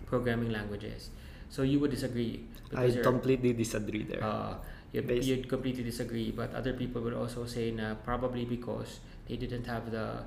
programming 0.06 0.52
languages. 0.52 1.10
So 1.50 1.62
you 1.64 1.80
would 1.80 1.92
disagree. 1.92 2.44
I 2.76 2.92
completely 3.04 3.54
disagree 3.54 4.04
there. 4.04 4.24
uh, 4.24 4.56
you'd, 4.92 5.08
you'd 5.24 5.48
completely 5.48 5.84
disagree, 5.84 6.32
but 6.32 6.54
other 6.54 6.74
people 6.74 7.02
would 7.04 7.14
also 7.14 7.46
say 7.46 7.72
na 7.72 7.96
probably 8.04 8.44
because 8.46 9.00
they 9.28 9.36
didn't 9.38 9.66
have 9.66 9.92
the 9.92 10.24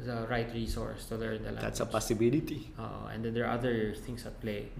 the 0.00 0.24
right 0.32 0.48
resource 0.54 1.04
to 1.04 1.16
learn 1.16 1.44
the 1.44 1.52
language. 1.52 1.60
That's 1.60 1.80
a 1.80 1.86
possibility. 1.86 2.72
Uh, 2.78 3.12
and 3.12 3.20
then 3.24 3.34
there 3.34 3.44
are 3.44 3.52
other 3.52 3.92
things 3.92 4.24
at 4.24 4.40
play. 4.40 4.72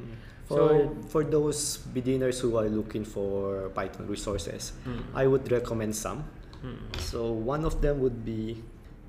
For 0.48 0.56
So- 0.56 0.96
for 1.12 1.22
those 1.24 1.76
beginners 1.92 2.40
who 2.40 2.56
are 2.56 2.68
looking 2.72 3.04
for 3.04 3.68
Python 3.76 4.08
resources, 4.08 4.72
Mm. 4.88 5.02
I 5.14 5.26
would 5.28 5.44
recommend 5.52 5.92
some. 5.94 6.24
So 6.98 7.32
one 7.32 7.64
of 7.64 7.80
them 7.80 8.00
would 8.00 8.24
be, 8.24 8.62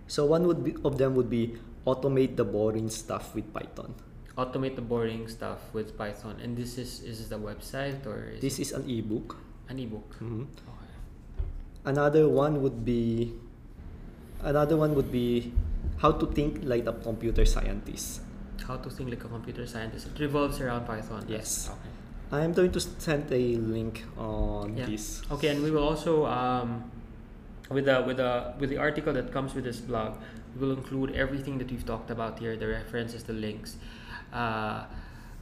so 0.07 0.25
one 0.25 0.47
would 0.47 0.63
be 0.63 0.75
of 0.85 0.97
them 0.97 1.15
would 1.15 1.29
be 1.29 1.57
automate 1.85 2.35
the 2.37 2.45
boring 2.45 2.89
stuff 2.89 3.35
with 3.35 3.51
Python. 3.53 3.93
Automate 4.37 4.75
the 4.75 4.81
boring 4.85 5.27
stuff 5.27 5.59
with 5.73 5.97
Python. 5.97 6.39
And 6.41 6.55
this 6.55 6.77
is 6.77 7.03
is 7.03 7.19
this 7.19 7.27
the 7.27 7.39
website 7.39 8.05
or 8.07 8.31
is 8.35 8.41
This 8.41 8.59
is 8.59 8.71
an 8.71 8.87
ebook. 8.87 9.35
an 9.67 9.79
ebook? 9.79 10.15
Mhm. 10.19 10.47
Okay. 10.47 10.95
Another 11.85 12.27
one 12.29 12.61
would 12.61 12.83
be, 12.85 13.33
another 14.43 14.77
one 14.77 14.95
would 14.95 15.11
be 15.11 15.51
how 15.97 16.11
to 16.11 16.25
think 16.31 16.61
like 16.63 16.85
a 16.87 16.93
computer 16.93 17.45
scientist. 17.45 18.21
How 18.67 18.77
to 18.77 18.89
think 18.89 19.09
like 19.09 19.23
a 19.25 19.27
computer 19.31 19.65
scientist. 19.67 20.07
It 20.13 20.19
revolves 20.21 20.61
around 20.61 20.85
Python. 20.85 21.25
Yes. 21.27 21.67
Okay. 21.69 21.91
I 22.31 22.43
am 22.47 22.53
going 22.53 22.71
to 22.71 22.79
send 22.79 23.27
a 23.31 23.43
link 23.59 24.05
on 24.15 24.77
Yeah. 24.77 24.85
this. 24.87 25.19
Okay, 25.31 25.49
and 25.51 25.59
we 25.63 25.71
will 25.71 25.83
also 25.83 26.23
um, 26.25 26.87
with 27.71 27.85
the 27.85 28.01
with 28.05 28.17
the 28.17 28.53
with 28.59 28.69
the 28.69 28.77
article 28.77 29.13
that 29.13 29.31
comes 29.31 29.53
with 29.55 29.63
this 29.63 29.79
blog, 29.79 30.17
we 30.55 30.67
will 30.67 30.75
include 30.75 31.15
everything 31.15 31.57
that 31.59 31.71
we've 31.71 31.85
talked 31.85 32.11
about 32.11 32.39
here, 32.39 32.55
the 32.57 32.67
references, 32.67 33.23
the 33.23 33.33
links, 33.33 33.77
uh, 34.33 34.85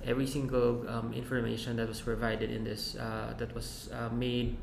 every 0.06 0.28
single 0.28 0.88
um, 0.90 1.14
information 1.14 1.76
that 1.78 1.88
was 1.88 2.02
provided 2.02 2.50
in 2.52 2.64
this 2.64 2.96
uh, 2.96 3.34
that 3.38 3.54
was 3.54 3.90
uh, 3.94 4.10
made 4.14 4.56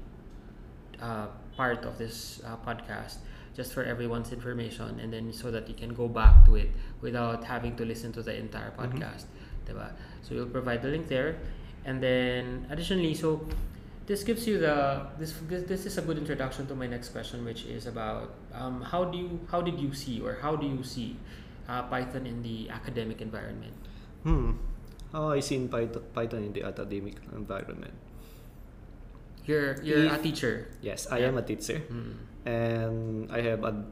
uh, 1.03 1.27
part 1.57 1.85
of 1.85 1.99
this 1.99 2.41
uh, 2.47 2.57
podcast 2.67 3.17
just 3.57 3.73
for 3.73 3.85
everyone's 3.85 4.33
information 4.33 5.01
and 5.01 5.13
then 5.13 5.33
so 5.33 5.51
that 5.51 5.67
you 5.69 5.75
can 5.75 5.95
go 5.95 6.07
back 6.09 6.45
to 6.45 6.57
it 6.57 6.71
without 7.01 7.43
having 7.45 7.75
to 7.77 7.85
listen 7.87 8.13
to 8.13 8.21
the 8.23 8.35
entire 8.37 8.71
Mhm. 8.73 8.77
podcast 9.01 9.25
diba? 9.67 9.89
so 10.23 10.35
we'll 10.35 10.45
provide 10.53 10.83
the 10.83 10.89
link 10.89 11.09
there 11.09 11.37
and 11.87 12.03
then 12.03 12.67
additionally 12.69 13.15
so 13.15 13.41
this 14.07 14.23
gives 14.23 14.47
you 14.47 14.59
the 14.59 15.03
this 15.19 15.35
this, 15.51 15.65
this 15.67 15.83
is 15.87 15.99
a 15.99 16.03
good 16.03 16.19
introduction 16.19 16.67
to 16.67 16.75
my 16.75 16.87
next 16.87 17.11
question 17.11 17.45
which 17.45 17.67
is 17.67 17.87
about 17.87 18.35
um, 18.55 18.81
how 18.83 19.05
do 19.05 19.19
you 19.19 19.41
how 19.51 19.61
did 19.61 19.79
you 19.79 19.93
see 19.93 20.21
or 20.23 20.39
how 20.41 20.55
do 20.55 20.67
you 20.67 20.83
see 20.83 21.17
uh, 21.69 21.83
python 21.91 22.27
in 22.27 22.43
the 22.43 22.71
academic 22.71 23.21
environment 23.21 23.75
Hmm. 24.27 24.59
How 25.15 25.31
I 25.31 25.39
see 25.39 25.55
in 25.55 25.69
Python, 25.71 26.03
Python 26.13 26.43
in 26.43 26.53
the 26.53 26.67
academic 26.67 27.15
environment. 27.31 27.95
you're 29.47 29.79
you're 29.87 30.11
a 30.11 30.19
teacher 30.19 30.67
Yes, 30.83 31.07
I 31.07 31.23
Yeah. 31.23 31.31
am 31.31 31.39
a 31.39 31.47
teacher. 31.47 31.79
Hmm. 31.87 32.19
and 32.43 33.31
I 33.31 33.39
have 33.47 33.63
a. 33.63 33.87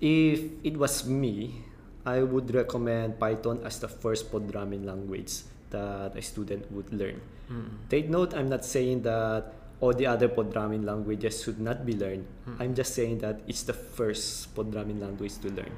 If 0.00 0.40
it 0.64 0.76
was 0.76 1.04
me, 1.08 1.64
I 2.04 2.22
would 2.22 2.52
recommend 2.52 3.18
Python 3.20 3.60
as 3.64 3.80
the 3.80 3.88
first 3.88 4.30
programming 4.30 4.84
language 4.84 5.44
that 5.70 6.12
a 6.16 6.22
student 6.22 6.68
would 6.72 6.92
learn. 6.92 7.20
Hmm. 7.48 7.86
Take 7.88 8.08
note, 8.10 8.34
I'm 8.34 8.48
not 8.48 8.64
saying 8.64 9.02
that 9.02 9.52
all 9.80 9.92
the 9.92 10.06
other 10.06 10.28
programming 10.28 10.82
languages 10.82 11.42
should 11.42 11.60
not 11.60 11.86
be 11.86 11.94
learned. 11.94 12.26
Hmm. 12.44 12.62
I'm 12.62 12.74
just 12.74 12.94
saying 12.94 13.18
that 13.18 13.40
it's 13.46 13.62
the 13.62 13.74
first 13.74 14.54
programming 14.54 15.00
language 15.00 15.38
to 15.42 15.48
learn. 15.50 15.72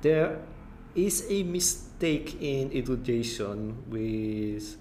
There 0.00 0.40
is 0.94 1.26
a 1.28 1.42
mistake 1.42 2.40
in 2.40 2.72
education 2.72 3.76
with 3.88 4.76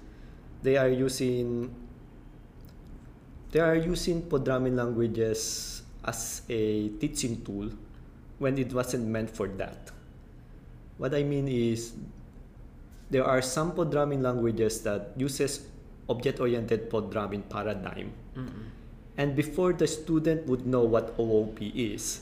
they 0.63 0.75
are 0.77 0.89
using 0.89 1.69
they 3.51 3.59
are 3.59 3.75
using 3.75 4.21
programming 4.29 4.75
languages 4.75 5.81
as 6.05 6.41
a 6.49 6.89
teaching 7.01 7.43
tool 7.43 7.69
when 8.37 8.57
it 8.57 8.71
wasn't 8.73 9.07
meant 9.07 9.29
for 9.29 9.47
that. 9.47 9.91
What 10.97 11.13
I 11.13 11.23
mean 11.23 11.47
is 11.47 11.93
there 13.09 13.25
are 13.25 13.41
some 13.41 13.73
programming 13.73 14.21
languages 14.21 14.81
that 14.81 15.13
uses 15.17 15.65
object-oriented 16.09 16.89
programming 16.89 17.41
paradigm 17.43 18.13
Mm-mm. 18.35 18.69
and 19.17 19.35
before 19.35 19.73
the 19.73 19.87
student 19.87 20.45
would 20.47 20.65
know 20.65 20.81
what 20.81 21.13
OOP 21.19 21.61
is, 21.61 22.21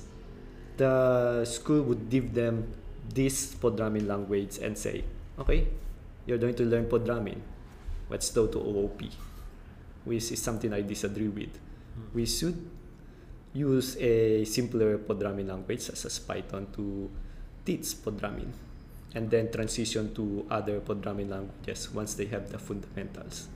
the 0.78 1.44
school 1.46 1.82
would 1.84 2.10
give 2.10 2.34
them 2.34 2.72
this 3.14 3.56
programming 3.56 4.08
language 4.08 4.58
and 4.60 4.78
say, 4.78 5.04
okay, 5.40 5.68
you're 6.26 6.38
going 6.38 6.56
to 6.56 6.64
learn 6.64 6.88
programming. 6.88 7.42
Let's 8.10 8.30
go 8.32 8.48
to 8.48 8.60
OOP, 8.60 9.04
which 10.06 10.32
is 10.32 10.42
something 10.42 10.74
I 10.74 10.82
disagree 10.82 11.28
with. 11.28 11.54
Mm. 11.56 12.14
We 12.14 12.26
should 12.26 12.70
use 13.54 13.98
a 13.98 14.46
simpler 14.46 14.98
programming 14.98 15.48
language 15.48 15.82
such 15.82 16.06
as 16.06 16.20
Python 16.20 16.68
to 16.76 17.10
teach 17.66 18.02
programming 18.04 18.54
and 19.16 19.32
then 19.32 19.52
transition 19.52 20.14
to 20.14 20.46
other 20.50 20.80
programming 20.80 21.30
languages 21.30 21.92
once 21.94 22.14
they 22.16 22.26
have 22.26 22.52
the 22.52 22.60
fundamentals. 22.60 23.48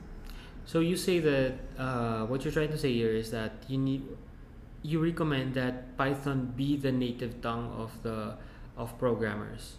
So 0.65 0.79
you 0.79 0.96
say 0.96 1.20
that 1.20 1.53
uh, 1.77 2.25
what 2.25 2.43
you're 2.46 2.53
trying 2.53 2.72
to 2.72 2.77
say 2.77 2.93
here 2.93 3.12
is 3.12 3.31
that 3.31 3.51
you 3.67 3.77
need 3.77 4.03
you 4.81 4.98
recommend 5.03 5.53
that 5.53 5.98
Python 5.98 6.53
be 6.58 6.77
the 6.77 6.91
native 6.91 7.41
tongue 7.41 7.70
of 7.77 7.91
the 8.01 8.34
of 8.77 8.96
programmers. 8.98 9.77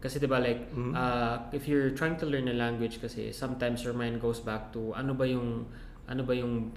Kasi 0.00 0.20
'di 0.22 0.28
ba 0.30 0.38
like 0.38 0.70
Mhm. 0.70 0.92
uh, 0.94 1.36
if 1.50 1.66
you're 1.66 1.90
trying 1.90 2.14
to 2.16 2.24
learn 2.28 2.46
a 2.46 2.54
language 2.54 3.00
kasi 3.02 3.32
sometimes 3.34 3.82
your 3.82 3.96
mind 3.96 4.20
goes 4.22 4.38
back 4.38 4.70
to 4.70 4.94
ano 4.94 5.12
ba 5.16 5.26
yung 5.26 5.66
ano 6.06 6.22
ba 6.22 6.32
yung 6.36 6.70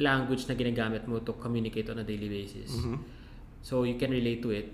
language 0.00 0.48
na 0.48 0.54
ginagamit 0.56 1.04
mo 1.08 1.20
to 1.20 1.32
communicate 1.40 1.88
on 1.88 2.00
a 2.00 2.04
daily 2.04 2.28
basis. 2.28 2.72
Mhm. 2.72 2.98
So 3.62 3.84
you 3.86 3.96
can 3.96 4.10
relate 4.10 4.42
to 4.42 4.50
it 4.50 4.68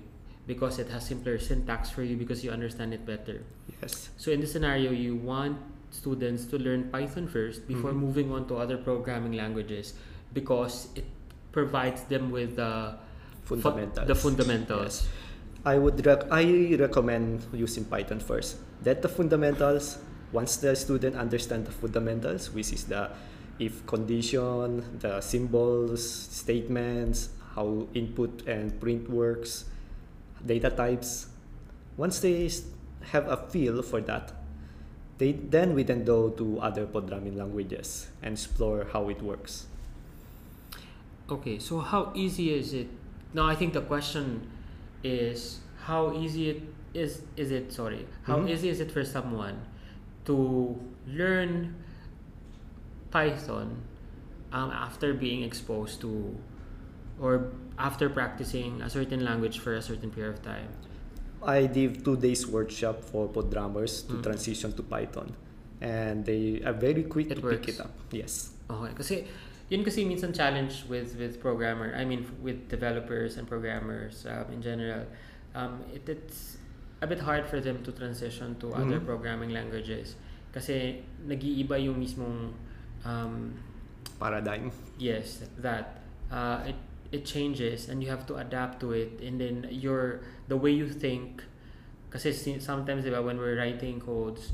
because 0.48 0.80
it 0.80 0.88
has 0.88 1.04
simpler 1.04 1.36
syntax 1.38 1.92
for 1.92 2.00
you 2.02 2.16
because 2.16 2.40
you 2.42 2.50
understand 2.50 2.96
it 2.96 3.04
better. 3.04 3.44
Yes. 3.84 4.08
So 4.16 4.32
in 4.32 4.40
this 4.40 4.50
scenario, 4.50 4.90
you 4.90 5.14
want 5.14 5.60
students 5.92 6.48
to 6.48 6.56
learn 6.56 6.88
Python 6.88 7.28
first 7.28 7.68
before 7.68 7.92
Mhm. 7.92 8.00
moving 8.00 8.28
on 8.32 8.48
to 8.48 8.56
other 8.56 8.80
programming 8.80 9.36
languages 9.36 9.92
because 10.32 10.88
it 10.96 11.04
provides 11.52 12.02
them 12.08 12.32
with 12.32 12.56
the 12.56 12.96
fu- 13.44 13.60
Fundamentals. 13.60 14.08
the 14.08 14.14
fundamentals. 14.16 14.94
I 15.68 15.76
would 15.76 16.00
rec- 16.06 16.28
I 16.32 16.76
recommend 16.80 17.44
using 17.52 17.84
Python 17.84 18.20
first. 18.20 18.56
That 18.82 19.04
the 19.04 19.08
fundamentals. 19.12 20.00
Once 20.32 20.60
the 20.60 20.76
student 20.76 21.16
understand 21.16 21.64
the 21.64 21.72
fundamentals, 21.72 22.52
which 22.52 22.68
is 22.72 22.84
the 22.84 23.08
if 23.58 23.80
condition, 23.88 24.84
the 25.00 25.20
symbols, 25.24 26.04
statements, 26.04 27.32
how 27.56 27.88
input 27.96 28.44
and 28.46 28.76
print 28.78 29.08
works, 29.08 29.64
data 30.44 30.70
types. 30.70 31.26
Once 31.96 32.20
they 32.20 32.50
have 33.12 33.26
a 33.28 33.36
feel 33.50 33.82
for 33.82 34.00
that, 34.00 34.32
they 35.18 35.32
then 35.32 35.74
we 35.74 35.82
then 35.82 36.04
go 36.04 36.30
to 36.30 36.60
other 36.60 36.86
programming 36.86 37.36
languages 37.36 38.08
and 38.22 38.34
explore 38.34 38.86
how 38.92 39.08
it 39.08 39.20
works. 39.22 39.66
Okay, 41.30 41.58
so 41.58 41.80
how 41.80 42.12
easy 42.14 42.54
is 42.54 42.72
it? 42.72 42.88
Now, 43.34 43.46
I 43.46 43.54
think 43.54 43.74
the 43.74 43.82
question 43.82 44.48
is 45.04 45.60
how 45.84 46.14
easy 46.16 46.50
it 46.50 46.62
is. 46.94 47.22
Is 47.36 47.50
it 47.50 47.72
sorry? 47.72 48.06
How 48.22 48.38
Mhm. 48.38 48.48
easy 48.48 48.68
is 48.70 48.80
it 48.80 48.90
for 48.90 49.04
someone 49.04 49.60
to 50.24 50.78
learn 51.06 51.74
Python 53.10 53.82
um, 54.52 54.70
after 54.70 55.12
being 55.12 55.42
exposed 55.42 56.00
to 56.00 56.36
or 57.20 57.50
after 57.78 58.08
practicing 58.08 58.80
a 58.82 58.90
certain 58.90 59.24
language 59.24 59.58
for 59.58 59.74
a 59.74 59.82
certain 59.82 60.10
period 60.10 60.34
of 60.34 60.42
time? 60.42 60.68
I 61.42 61.66
did 61.66 62.04
two 62.04 62.16
days 62.16 62.46
workshop 62.46 63.02
for 63.04 63.28
programmers 63.28 64.02
to 64.10 64.18
Mm. 64.18 64.22
transition 64.26 64.72
to 64.74 64.82
Python, 64.82 65.30
and 65.80 66.26
they 66.26 66.58
are 66.66 66.74
very 66.74 67.06
quick 67.06 67.30
It 67.30 67.38
to 67.38 67.42
pick 67.46 67.68
it 67.70 67.78
up. 67.78 67.94
Yes. 68.10 68.50
Okay, 68.66 68.92
kasi 68.98 69.14
yun 69.70 69.86
kasi 69.86 70.02
minsan 70.02 70.34
challenge 70.34 70.82
with 70.90 71.14
with 71.14 71.38
programmer, 71.38 71.94
I 71.94 72.02
mean 72.02 72.26
with 72.42 72.66
developers 72.66 73.38
and 73.38 73.46
programmers 73.46 74.26
um, 74.26 74.50
in 74.50 74.58
general. 74.62 75.06
Um, 75.54 75.86
it, 75.94 76.02
it's 76.10 76.58
a 76.98 77.06
bit 77.06 77.22
hard 77.22 77.46
for 77.46 77.62
them 77.62 77.86
to 77.86 77.90
transition 77.94 78.58
to 78.58 78.74
other 78.74 78.98
Mhm. 78.98 79.06
programming 79.06 79.54
languages 79.54 80.18
kasi 80.50 81.06
nag-iiba 81.22 81.78
yung 81.78 82.02
mismong 82.02 82.50
um, 83.06 83.54
Paradigm. 84.18 84.74
yes, 84.98 85.46
that 85.62 86.02
uh, 86.34 86.66
it 86.66 86.74
it 87.12 87.24
changes 87.24 87.88
and 87.88 88.02
you 88.04 88.08
have 88.10 88.26
to 88.26 88.36
adapt 88.36 88.80
to 88.80 88.92
it 88.92 89.20
and 89.24 89.40
then 89.40 89.66
your 89.70 90.20
the 90.48 90.56
way 90.56 90.70
you 90.70 90.88
think 90.88 91.42
kasi 92.10 92.32
si- 92.32 92.60
sometimes 92.60 93.04
diba, 93.04 93.20
when 93.24 93.36
we're 93.36 93.56
writing 93.56 94.00
codes 94.00 94.52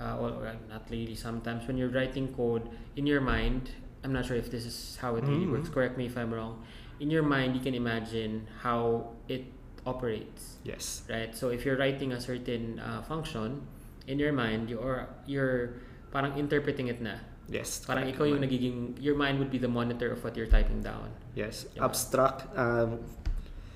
uh, 0.00 0.16
or, 0.20 0.30
or 0.36 0.52
not 0.68 0.84
really 0.90 1.14
sometimes 1.14 1.66
when 1.68 1.76
you're 1.76 1.92
writing 1.92 2.28
code 2.34 2.68
in 2.96 3.06
your 3.06 3.20
mind 3.20 3.70
I'm 4.04 4.12
not 4.12 4.24
sure 4.28 4.36
if 4.36 4.50
this 4.52 4.66
is 4.68 4.98
how 5.00 5.16
it 5.16 5.24
really 5.24 5.48
Mhm. 5.48 5.52
works 5.56 5.68
correct 5.72 5.96
me 5.96 6.04
if 6.06 6.16
I'm 6.16 6.32
wrong 6.32 6.60
in 7.00 7.08
your 7.08 7.24
mind 7.24 7.56
you 7.56 7.62
can 7.64 7.72
imagine 7.74 8.46
how 8.60 9.12
it 9.28 9.48
operates 9.88 10.60
Yes. 10.64 11.04
right 11.08 11.32
so 11.36 11.48
if 11.52 11.64
you're 11.64 11.76
writing 11.76 12.12
a 12.12 12.20
certain 12.20 12.80
uh, 12.80 13.00
function 13.04 13.64
in 14.08 14.16
your 14.20 14.32
mind 14.32 14.68
you're 14.68 15.08
you're 15.24 15.80
parang 16.12 16.36
interpreting 16.36 16.88
it 16.88 17.00
na 17.00 17.16
Yes. 17.48 17.84
Parang 17.84 18.08
ikaw 18.08 18.24
yung 18.24 18.40
nagiging, 18.40 18.96
your 19.00 19.14
mind 19.14 19.38
would 19.38 19.52
be 19.52 19.60
the 19.60 19.68
monitor 19.68 20.12
of 20.12 20.24
what 20.24 20.36
you're 20.36 20.48
typing 20.48 20.80
down. 20.80 21.12
Yes. 21.36 21.68
Diba? 21.74 21.84
Abstract. 21.84 22.48
Um, 22.56 23.04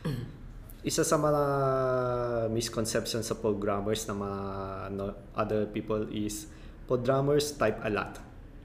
isa 0.89 1.05
sa 1.05 1.17
mga 1.19 1.43
misconceptions 2.49 3.29
sa 3.29 3.35
programmers 3.37 4.09
na 4.09 4.15
mga 4.15 4.41
ano, 4.89 5.05
other 5.37 5.67
people 5.67 6.07
is 6.09 6.49
programmers 6.89 7.53
type 7.53 7.77
a 7.85 7.91
lot, 7.91 8.17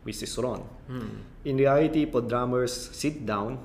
which 0.08 0.24
is 0.24 0.32
wrong. 0.40 0.64
Hmm. 0.88 1.28
In 1.44 1.60
reality, 1.60 2.06
programmers 2.06 2.72
sit 2.72 3.26
down, 3.26 3.60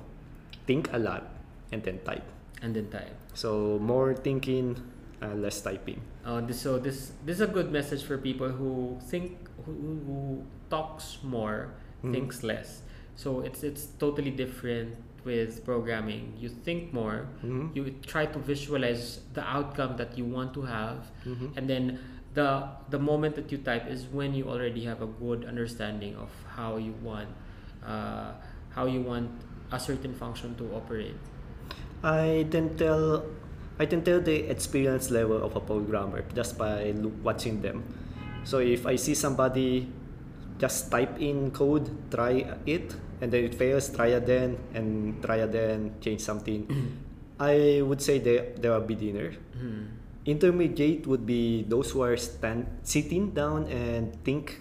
think 0.67 0.91
a 0.91 0.99
lot, 0.99 1.23
and 1.71 1.79
then 1.83 2.03
type. 2.03 2.25
And 2.59 2.75
then 2.75 2.91
type. 2.91 3.15
So 3.31 3.79
more 3.79 4.11
thinking, 4.11 4.75
uh, 5.21 5.35
less 5.39 5.61
typing. 5.61 6.01
Oh, 6.25 6.41
this, 6.41 6.59
so 6.59 6.77
this 6.77 7.15
this 7.23 7.39
is 7.39 7.43
a 7.45 7.51
good 7.51 7.71
message 7.71 8.03
for 8.03 8.17
people 8.17 8.49
who 8.49 8.99
think 9.07 9.39
who, 9.63 9.71
who 10.03 10.17
talks 10.69 11.17
more, 11.23 11.73
Mhm. 12.03 12.11
thinks 12.13 12.43
less. 12.43 12.81
So 13.15 13.41
it's 13.41 13.63
it's 13.63 13.87
totally 13.99 14.31
different 14.31 14.95
with 15.25 15.65
programming. 15.65 16.33
You 16.39 16.47
think 16.49 16.93
more, 16.93 17.27
Mhm. 17.43 17.75
you 17.75 17.93
try 18.07 18.25
to 18.25 18.39
visualize 18.39 19.19
the 19.33 19.43
outcome 19.43 19.97
that 19.97 20.17
you 20.17 20.23
want 20.25 20.53
to 20.55 20.61
have, 20.63 21.11
Mhm. 21.27 21.57
and 21.57 21.67
then 21.69 21.99
the 22.33 22.63
the 22.89 22.99
moment 22.99 23.35
that 23.35 23.51
you 23.51 23.57
type 23.57 23.89
is 23.91 24.07
when 24.07 24.33
you 24.33 24.47
already 24.47 24.85
have 24.85 25.01
a 25.01 25.09
good 25.19 25.43
understanding 25.45 26.15
of 26.15 26.29
how 26.55 26.77
you 26.77 26.93
want 27.03 27.27
uh, 27.83 28.31
how 28.75 28.85
you 28.85 29.01
want 29.01 29.27
a 29.71 29.79
certain 29.79 30.13
function 30.13 30.53
to 30.55 30.67
operate. 30.75 31.15
I 32.03 32.45
can 32.51 32.75
tell 32.77 33.23
I 33.79 33.85
can 33.87 34.03
tell 34.03 34.19
the 34.19 34.43
experience 34.51 35.09
level 35.09 35.39
of 35.41 35.55
a 35.55 35.59
programmer 35.63 36.23
just 36.35 36.57
by 36.59 36.91
watching 37.23 37.61
them. 37.63 37.83
So 38.43 38.59
if 38.59 38.85
I 38.85 38.95
see 38.99 39.15
somebody 39.15 39.87
just 40.59 40.91
type 40.91 41.17
in 41.19 41.49
code, 41.51 41.89
try 42.11 42.45
it, 42.67 42.93
and 43.23 43.31
then 43.31 43.47
it 43.47 43.55
fails, 43.55 43.89
try 43.89 44.13
again, 44.13 44.59
and 44.75 45.17
try 45.23 45.37
again, 45.41 45.95
change 46.03 46.21
something. 46.21 46.67
I 47.39 47.81
would 47.81 48.03
say 48.03 48.19
they 48.19 48.51
they 48.59 48.67
are 48.67 48.83
beginner. 48.83 49.31
Hmm. 49.55 49.95
Intermediate 50.27 51.07
would 51.07 51.25
be 51.25 51.63
those 51.63 51.89
who 51.95 52.03
are 52.03 52.19
stand 52.19 52.67
sitting 52.83 53.31
down 53.31 53.65
and 53.71 54.13
think 54.27 54.59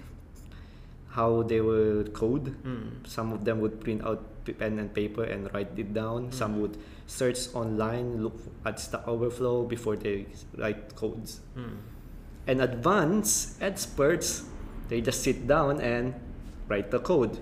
how 1.18 1.42
they 1.42 1.61
will 1.61 2.06
code. 2.14 2.54
Hmm. 2.62 3.02
Some 3.04 3.34
of 3.34 3.44
them 3.44 3.58
would 3.61 3.82
print 3.82 4.06
out 4.06 4.22
pen 4.48 4.78
and 4.78 4.88
paper 4.94 5.24
and 5.24 5.52
write 5.52 5.76
it 5.76 5.92
down. 5.92 6.32
Some 6.32 6.56
Mm. 6.56 6.61
would 6.62 6.76
search 7.04 7.52
online, 7.52 8.22
look 8.24 8.38
at 8.64 8.80
Stack 8.80 9.04
Overflow 9.04 9.68
before 9.68 9.96
they 9.96 10.24
write 10.56 10.96
codes. 10.96 11.40
Hmm. 11.52 11.84
And 12.48 12.62
advanced 12.64 13.61
experts, 13.61 14.48
they 14.88 15.01
just 15.01 15.22
sit 15.22 15.46
down 15.46 15.81
and 15.81 16.14
write 16.68 16.90
the 16.90 16.98
code 17.01 17.38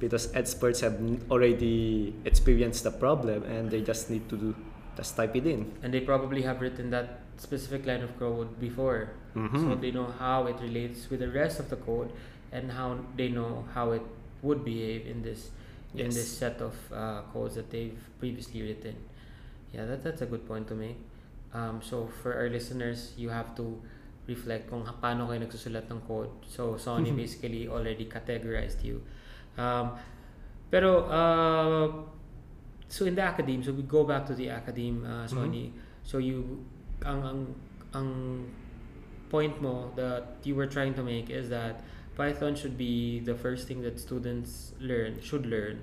because 0.00 0.32
experts 0.34 0.80
have 0.80 0.98
already 1.30 2.14
experienced 2.24 2.84
the 2.84 2.90
problem 2.90 3.42
and 3.44 3.70
they 3.70 3.80
just 3.80 4.10
need 4.10 4.28
to 4.28 4.36
do, 4.36 4.54
just 4.96 5.16
type 5.16 5.34
it 5.36 5.46
in. 5.46 5.70
and 5.82 5.92
they 5.94 6.00
probably 6.00 6.42
have 6.42 6.60
written 6.60 6.90
that 6.90 7.20
specific 7.36 7.86
line 7.86 8.02
of 8.02 8.16
code 8.18 8.48
before 8.60 9.10
so 9.34 9.40
Mhm. 9.40 9.80
they 9.80 9.90
know 9.90 10.06
how 10.06 10.46
it 10.46 10.54
relates 10.62 11.10
with 11.10 11.18
the 11.18 11.30
rest 11.30 11.58
of 11.58 11.66
the 11.68 11.74
code 11.76 12.10
and 12.52 12.70
how 12.70 12.94
they 13.16 13.28
know 13.28 13.64
how 13.74 13.90
it 13.90 14.02
would 14.42 14.62
behave 14.64 15.06
in 15.06 15.22
this 15.22 15.50
in 15.94 16.10
this 16.10 16.30
set 16.30 16.60
of 16.62 16.74
uh, 16.92 17.22
codes 17.32 17.54
that 17.58 17.70
they've 17.70 17.98
previously 18.22 18.62
written 18.62 18.94
yeah 19.74 19.84
that, 19.86 20.02
that's 20.06 20.22
a 20.22 20.26
good 20.26 20.46
point 20.46 20.66
to 20.70 20.74
make 20.74 20.98
um, 21.54 21.80
so 21.82 22.06
for 22.22 22.34
our 22.34 22.48
listeners 22.48 23.12
you 23.18 23.30
have 23.30 23.50
to 23.58 23.78
reflect 24.26 24.72
kung 24.72 24.84
paano 25.00 25.28
kayo 25.28 25.44
nagsusulat 25.44 25.84
ng 25.92 26.00
code. 26.08 26.32
So 26.48 26.80
Sony 26.80 27.12
basically 27.12 27.68
already 27.68 28.08
categorized 28.08 28.80
you. 28.80 29.04
Um, 29.60 29.94
pero 30.72 31.06
uh, 31.06 31.86
so 32.88 33.04
in 33.04 33.14
the 33.14 33.22
academe 33.22 33.62
so 33.62 33.70
we 33.72 33.84
go 33.84 34.02
back 34.02 34.26
to 34.26 34.34
the 34.34 34.48
academe 34.48 35.04
uh, 35.04 35.28
Sony. 35.28 35.70
So 36.02 36.18
you 36.18 36.64
ang 37.04 37.20
ang 37.22 37.40
ang 37.92 38.08
point 39.28 39.60
mo 39.60 39.92
that 39.96 40.40
you 40.44 40.54
were 40.54 40.66
trying 40.66 40.94
to 40.94 41.02
make 41.02 41.28
is 41.28 41.48
that 41.50 41.84
Python 42.16 42.54
should 42.54 42.78
be 42.78 43.20
the 43.20 43.34
first 43.34 43.66
thing 43.66 43.82
that 43.82 43.98
students 43.98 44.72
learn 44.80 45.18
should 45.20 45.44
learn 45.46 45.82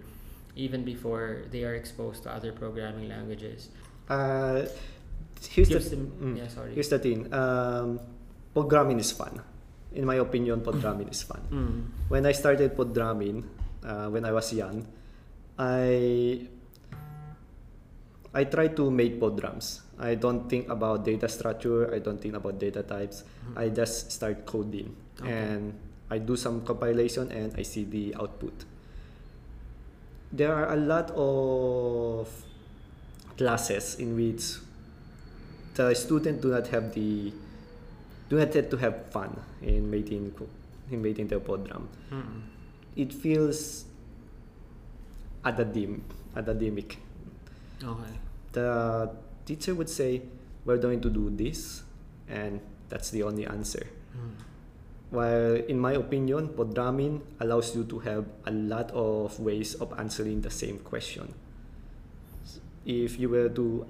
even 0.55 0.83
before 0.83 1.43
they 1.51 1.63
are 1.63 1.75
exposed 1.75 2.23
to 2.23 2.31
other 2.31 2.51
programming 2.51 3.07
languages. 3.07 3.69
Uh, 4.09 4.65
here's 5.49 5.69
the, 5.69 5.79
them- 5.79 6.11
mm, 6.19 6.37
yeah, 6.37 6.47
sorry. 6.47 6.73
here's 6.73 6.89
the 6.89 6.99
thing. 6.99 7.31
Um, 7.33 7.99
programming 8.53 8.99
is 8.99 9.11
fun. 9.11 9.41
In 9.93 10.05
my 10.05 10.15
opinion, 10.15 10.61
programming 10.61 11.09
is 11.09 11.23
fun. 11.23 11.41
mm. 11.51 11.79
when 12.07 12.25
I 12.25 12.31
started 12.31 12.75
programming, 12.75 13.43
uh, 13.83 14.07
when 14.07 14.23
I 14.23 14.31
was 14.31 14.53
young, 14.53 14.87
I 15.59 16.47
I 18.33 18.43
try 18.47 18.71
to 18.79 18.87
make 18.89 19.19
programs. 19.19 19.83
I 19.99 20.15
don't 20.15 20.47
think 20.47 20.69
about 20.71 21.03
data 21.03 21.27
structure. 21.27 21.91
I 21.93 21.99
don't 21.99 22.17
think 22.23 22.33
about 22.35 22.57
data 22.57 22.81
types. 22.81 23.23
I 23.55 23.67
just 23.67 24.11
start 24.15 24.45
coding, 24.47 24.95
Okay. 25.19 25.27
and 25.29 25.75
I 26.09 26.17
do 26.23 26.39
some 26.39 26.63
compilation, 26.63 27.27
and 27.31 27.51
I 27.59 27.63
see 27.67 27.83
the 27.83 28.15
output. 28.15 28.55
There 30.31 30.55
are 30.55 30.71
a 30.71 30.79
lot 30.79 31.11
of 31.11 32.31
classes 33.35 33.99
in 33.99 34.15
which 34.15 34.63
the 35.75 35.91
student 35.93 36.39
do 36.39 36.55
not 36.55 36.71
have 36.71 36.95
the 36.95 37.35
do 38.31 38.39
not 38.39 38.47
get 38.55 38.71
to 38.71 38.77
have 38.79 39.11
fun 39.11 39.35
in 39.59 39.91
making 39.91 40.31
in 40.87 41.01
making 41.03 41.27
their 41.27 41.43
program 41.43 41.91
Mm. 42.07 42.47
it 42.95 43.11
feels 43.11 43.83
academic 45.43 45.99
academic 46.35 46.97
okay 47.83 48.15
the 48.55 48.69
teacher 49.45 49.73
would 49.75 49.89
say 49.89 50.21
we're 50.65 50.77
going 50.79 51.01
to 51.01 51.09
do 51.09 51.27
this 51.33 51.83
and 52.29 52.59
that's 52.89 53.09
the 53.11 53.23
only 53.23 53.47
answer. 53.47 53.87
Mm. 54.15 54.35
while 55.11 55.55
in 55.67 55.79
my 55.79 55.91
opinion 55.95 56.47
programming 56.55 57.19
allows 57.39 57.75
you 57.75 57.83
to 57.83 57.99
have 57.99 58.23
a 58.47 58.51
lot 58.51 58.91
of 58.91 59.39
ways 59.39 59.75
of 59.75 59.91
answering 59.99 60.39
the 60.43 60.51
same 60.51 60.79
question. 60.79 61.31
If 62.85 63.19
you 63.19 63.27
were 63.29 63.47
to 63.55 63.85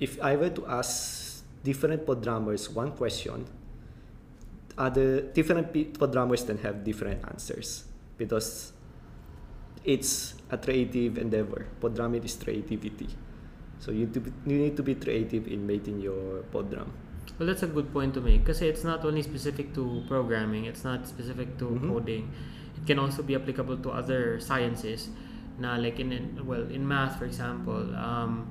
if 0.00 0.18
i 0.22 0.34
were 0.34 0.50
to 0.50 0.62
ask 0.66 1.31
different 1.64 2.04
programmers 2.04 2.68
one 2.70 2.90
question 2.92 3.46
other 4.78 5.20
different 5.32 5.72
pe- 5.72 5.84
programmers 5.92 6.44
then 6.44 6.58
have 6.58 6.82
different 6.84 7.20
answers 7.28 7.84
because 8.18 8.72
it's 9.84 10.34
a 10.50 10.56
creative 10.58 11.18
endeavor 11.18 11.66
programming 11.80 12.22
is 12.24 12.36
creativity 12.36 13.08
so 13.78 13.90
you, 13.90 14.06
to 14.06 14.20
be, 14.20 14.30
you 14.46 14.58
need 14.58 14.76
to 14.76 14.82
be 14.82 14.94
creative 14.94 15.46
in 15.48 15.66
making 15.66 16.00
your 16.00 16.42
program 16.50 16.90
Well, 17.38 17.46
that's 17.46 17.62
a 17.62 17.70
good 17.70 17.92
point 17.94 18.14
to 18.14 18.20
make 18.20 18.42
because 18.44 18.60
it's 18.62 18.82
not 18.84 19.04
only 19.06 19.22
specific 19.22 19.72
to 19.78 20.02
programming, 20.10 20.66
it's 20.66 20.82
not 20.82 21.06
specific 21.06 21.54
to 21.62 21.70
Mhm. 21.70 21.86
coding. 21.88 22.24
It 22.76 22.82
can 22.84 22.98
also 22.98 23.22
be 23.22 23.38
applicable 23.38 23.78
to 23.86 23.94
other 23.94 24.42
sciences. 24.42 25.06
Na 25.56 25.78
like 25.78 26.02
in, 26.02 26.10
in 26.10 26.42
well, 26.42 26.66
in 26.66 26.82
math 26.82 27.22
for 27.22 27.24
example, 27.24 27.94
um, 27.94 28.50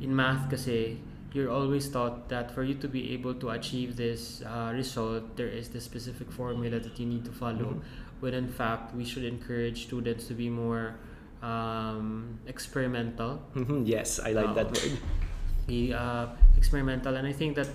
in 0.00 0.16
math 0.16 0.48
kasi 0.48 0.96
you're 1.32 1.50
always 1.50 1.88
taught 1.88 2.28
that 2.28 2.50
for 2.52 2.62
you 2.62 2.74
to 2.76 2.88
be 2.88 3.12
able 3.16 3.32
to 3.40 3.50
achieve 3.50 3.96
this 3.96 4.42
uh, 4.44 4.70
result, 4.74 5.36
there 5.36 5.48
is 5.48 5.68
this 5.72 5.84
specific 5.84 6.30
formula 6.30 6.78
that 6.78 6.98
you 7.00 7.06
need 7.06 7.24
to 7.24 7.32
follow. 7.32 7.80
Mhm. 7.80 7.82
When 8.20 8.34
in 8.34 8.48
fact, 8.48 8.94
we 8.94 9.02
should 9.04 9.24
encourage 9.24 9.88
students 9.90 10.28
to 10.28 10.34
be 10.34 10.48
more 10.48 10.94
um, 11.42 12.38
experimental 12.46 13.42
Mhm, 13.58 13.82
yes, 13.82 14.20
I 14.22 14.30
like 14.30 14.46
Oh. 14.50 14.54
that 14.54 14.70
word. 14.70 14.94
be 15.66 15.90
uh, 15.94 16.26
experimental 16.58 17.14
and 17.18 17.26
I 17.26 17.32
think 17.34 17.54
that 17.58 17.66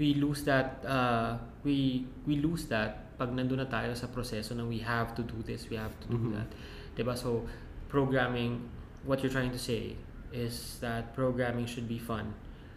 we 0.00 0.14
lose 0.16 0.44
that 0.48 0.80
uh, 0.84 1.36
we 1.64 2.08
we 2.24 2.40
lose 2.40 2.68
that 2.72 3.16
pag 3.20 3.32
nandun 3.36 3.60
na 3.60 3.68
tayo 3.68 3.92
sa 3.96 4.08
proseso 4.08 4.56
na 4.56 4.64
we 4.64 4.80
have 4.80 5.12
to 5.16 5.20
do 5.24 5.40
this 5.44 5.68
we 5.68 5.76
have 5.76 5.92
to 6.04 6.06
do 6.08 6.16
Mhm. 6.16 6.32
that 6.40 6.48
diba 6.96 7.12
so 7.16 7.44
programming 7.92 8.64
what 9.04 9.20
you're 9.20 9.32
trying 9.32 9.52
to 9.52 9.60
say 9.60 9.96
is 10.32 10.80
that 10.80 11.12
programming 11.12 11.68
should 11.68 11.84
be 11.88 12.00
fun 12.00 12.32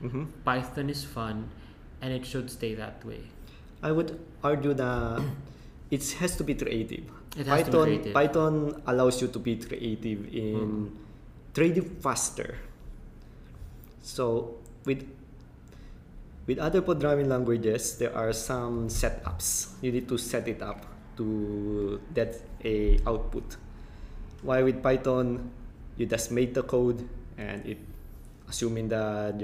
Mhm. 0.05 0.23
Python 0.45 0.89
is 0.89 1.03
fun 1.03 1.49
and 2.01 2.13
it 2.13 2.25
should 2.25 2.49
stay 2.49 2.73
that 2.75 3.01
way 3.05 3.21
I 3.83 3.91
would 3.91 4.17
argue 4.41 4.73
that 4.73 5.21
it 5.91 6.01
has 6.17 6.35
to 6.37 6.43
be 6.43 6.55
creative. 6.57 7.05
It 7.37 7.45
has 7.45 7.65
to 7.65 7.69
be 7.69 7.71
Python 7.71 7.83
creative. 7.85 8.13
Python 8.13 8.55
allows 8.87 9.21
you 9.21 9.27
to 9.29 9.39
be 9.39 9.53
creative 9.61 10.25
in 10.33 10.57
Mm. 10.57 10.89
trading 11.53 11.85
faster. 12.01 12.57
So 14.01 14.57
with 14.85 15.05
with 16.47 16.57
other 16.61 16.81
programming 16.81 17.25
languages, 17.29 17.97
there 17.97 18.13
are 18.13 18.29
some 18.33 18.85
setups. 18.87 19.73
You 19.81 19.89
need 19.91 20.05
to 20.09 20.17
set 20.17 20.45
it 20.47 20.61
up 20.61 20.85
to 21.17 21.99
get 22.13 22.37
a 22.63 23.01
output. 23.05 23.57
While 24.45 24.65
with 24.69 24.81
Python, 24.85 25.49
you 25.97 26.05
just 26.05 26.29
make 26.29 26.53
the 26.53 26.61
code 26.61 27.01
and 27.37 27.65
it 27.65 27.81
assuming 28.47 28.89
that 28.89 29.39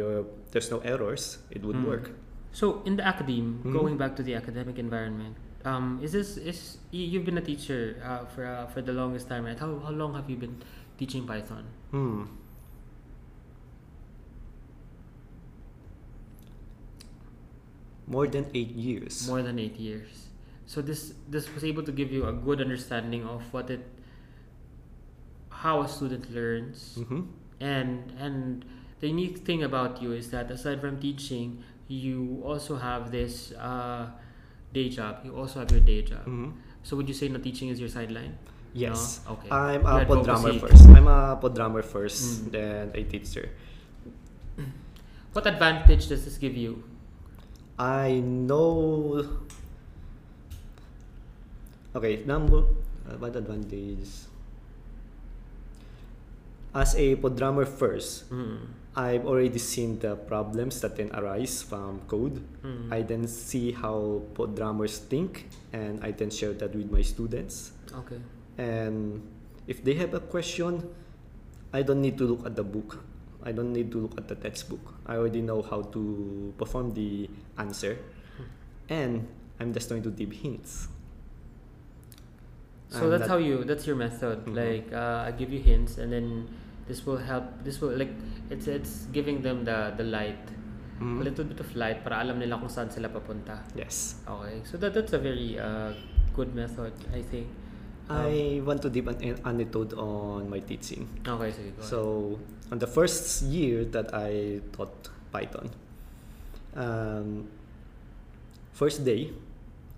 there's 0.52 0.70
no 0.72 0.80
errors, 0.80 1.40
it 1.50 1.64
would 1.64 1.76
Mm. 1.78 1.86
work. 1.88 2.06
so 2.54 2.84
in 2.84 3.00
the 3.00 3.06
academe 3.08 3.64
Mhm. 3.64 3.72
going 3.72 3.96
back 3.96 4.12
to 4.20 4.24
the 4.28 4.36
academic 4.36 4.76
environment 4.78 5.40
um, 5.64 6.04
is 6.04 6.12
this 6.12 6.36
is 6.36 6.84
you've 6.92 7.24
been 7.24 7.40
a 7.40 7.46
teacher 7.52 7.96
uh, 8.04 8.28
for 8.28 8.44
uh, 8.44 8.68
for 8.76 8.82
the 8.84 8.92
longest 8.92 9.32
time 9.32 9.48
right 9.48 9.56
how, 9.56 9.72
how 9.80 9.94
long 9.96 10.12
have 10.20 10.28
you 10.28 10.36
been 10.36 10.60
teaching 11.00 11.24
Python 11.24 11.64
Hmm. 11.96 12.28
More 18.08 18.28
than 18.28 18.48
eight 18.54 18.72
years. 18.76 19.28
more 19.28 19.42
than 19.42 19.60
eight 19.60 19.78
years. 19.80 20.28
So 20.66 20.82
this 20.82 21.14
this 21.30 21.48
was 21.54 21.64
able 21.64 21.84
to 21.84 21.92
give 21.92 22.12
you 22.12 22.26
a 22.28 22.34
good 22.34 22.60
understanding 22.62 23.24
of 23.26 23.44
what 23.54 23.70
it, 23.70 23.84
how 25.50 25.82
a 25.82 25.88
student 25.88 26.32
learns, 26.32 26.98
Mhm. 27.00 27.28
and 27.60 28.12
and 28.20 28.66
the 29.02 29.08
unique 29.10 29.40
thing 29.40 29.64
about 29.64 30.02
you 30.02 30.14
is 30.14 30.30
that 30.32 30.50
aside 30.52 30.80
from 30.80 31.00
teaching, 31.00 31.64
you 31.88 32.42
also 32.46 32.78
have 32.78 33.12
this 33.12 33.52
uh, 33.58 34.08
day 34.74 34.88
job. 34.90 35.26
You 35.26 35.36
also 35.36 35.60
have 35.60 35.72
your 35.72 35.82
day 35.82 36.02
job. 36.02 36.26
Mhm. 36.26 36.54
So 36.84 36.96
would 36.96 37.08
you 37.10 37.14
say 37.14 37.28
not 37.28 37.44
teaching 37.44 37.70
is 37.70 37.80
your 37.80 37.90
sideline? 37.90 38.38
Yes. 38.74 39.20
No? 39.28 39.34
Okay. 39.36 39.50
I'm 39.52 39.86
a 39.86 40.06
pod 40.06 40.24
drummer 40.24 40.54
first. 40.58 40.88
I'm 40.88 41.08
a 41.08 41.36
pod 41.36 41.54
drummer 41.56 41.82
first, 41.84 42.46
Mm. 42.48 42.52
then 42.56 42.92
a 42.96 43.04
teacher. 43.04 43.50
What 45.34 45.46
advantage 45.48 46.08
does 46.08 46.24
this 46.26 46.38
give 46.38 46.56
you? 46.56 46.84
I 47.80 48.20
know. 48.24 49.26
Okay, 51.96 52.24
number. 52.26 52.64
Uh, 53.08 53.18
what 53.20 53.36
advantage? 53.36 54.08
As 56.74 56.96
a 56.96 57.16
pod 57.16 57.36
drummer 57.38 57.66
first, 57.66 58.30
Mm. 58.32 58.80
I've 58.96 59.24
already 59.26 59.60
seen 59.60 60.00
the 60.00 60.16
problems 60.16 60.82
that 60.82 61.00
then 61.00 61.12
arise 61.16 61.64
from 61.64 62.04
code. 62.12 62.44
Mm. 62.64 62.92
I 62.92 63.02
then 63.04 63.24
see 63.28 63.72
how 63.72 64.24
pod 64.36 64.56
drummers 64.56 65.00
think, 65.00 65.48
and 65.72 66.04
I 66.04 66.12
then 66.12 66.30
share 66.30 66.52
that 66.60 66.76
with 66.76 66.92
my 66.92 67.02
students. 67.02 67.72
Okay. 67.88 68.20
And 68.58 69.24
if 69.68 69.84
they 69.84 69.96
have 69.96 70.14
a 70.14 70.20
question, 70.20 70.84
I 71.72 71.84
don't 71.84 72.02
need 72.02 72.18
to 72.20 72.28
look 72.28 72.46
at 72.46 72.56
the 72.56 72.64
book. 72.68 73.00
I 73.44 73.52
don't 73.56 73.72
need 73.72 73.92
to 73.96 74.08
look 74.08 74.20
at 74.20 74.28
the 74.28 74.36
textbook. 74.36 74.84
I 75.08 75.16
already 75.16 75.42
know 75.42 75.62
how 75.64 75.82
to 75.96 76.54
perform 76.60 76.92
the 76.94 77.30
answer, 77.58 77.98
and 78.90 79.28
I'm 79.60 79.72
just 79.72 79.88
going 79.88 80.04
to 80.04 80.12
give 80.12 80.32
hints. 80.32 80.88
So 82.92 83.08
that's 83.08 83.24
not- 83.24 83.30
how 83.34 83.40
you 83.40 83.64
that's 83.64 83.88
your 83.88 83.96
method. 83.96 84.44
Mhm. 84.46 84.56
Like 84.56 84.88
uh, 84.92 85.24
I 85.28 85.32
give 85.32 85.48
you 85.56 85.64
hints 85.64 85.96
and 85.98 86.12
then 86.12 86.28
this 86.92 87.08
will 87.08 87.18
help 87.24 87.48
this 87.64 87.80
will 87.80 87.96
like 87.96 88.12
it's 88.52 88.68
it's 88.68 89.08
giving 89.16 89.40
them 89.42 89.64
the 89.64 89.96
the 89.96 90.04
light. 90.04 90.44
Mhm. 91.00 91.18
A 91.18 91.24
little 91.24 91.46
bit 91.48 91.58
of 91.64 91.70
light 91.74 92.04
para 92.04 92.20
alam 92.22 92.38
nila 92.38 92.60
kung 92.60 92.68
saan 92.70 92.92
sila 92.92 93.08
papunta. 93.10 93.64
Yes. 93.74 94.20
Okay. 94.28 94.60
So 94.68 94.76
that 94.78 94.92
that's 94.94 95.16
a 95.16 95.22
very 95.24 95.56
uh, 95.58 95.96
good 96.36 96.52
method, 96.54 96.92
I 97.16 97.24
think. 97.24 97.48
Um, 98.12 98.28
I 98.28 98.60
want 98.68 98.84
to 98.84 98.90
give 98.92 99.08
an 99.08 99.16
an 99.24 99.40
anecdote 99.48 99.96
on 99.96 100.52
my 100.52 100.60
teaching. 100.60 101.08
Okay, 101.24 101.50
go 101.56 101.80
So 101.80 102.00
on 102.70 102.78
the 102.84 102.90
first 102.92 103.40
year 103.48 103.88
that 103.96 104.12
I 104.12 104.60
taught 104.76 104.92
Python, 105.32 105.72
um, 106.76 107.48
first 108.76 109.08
day, 109.08 109.32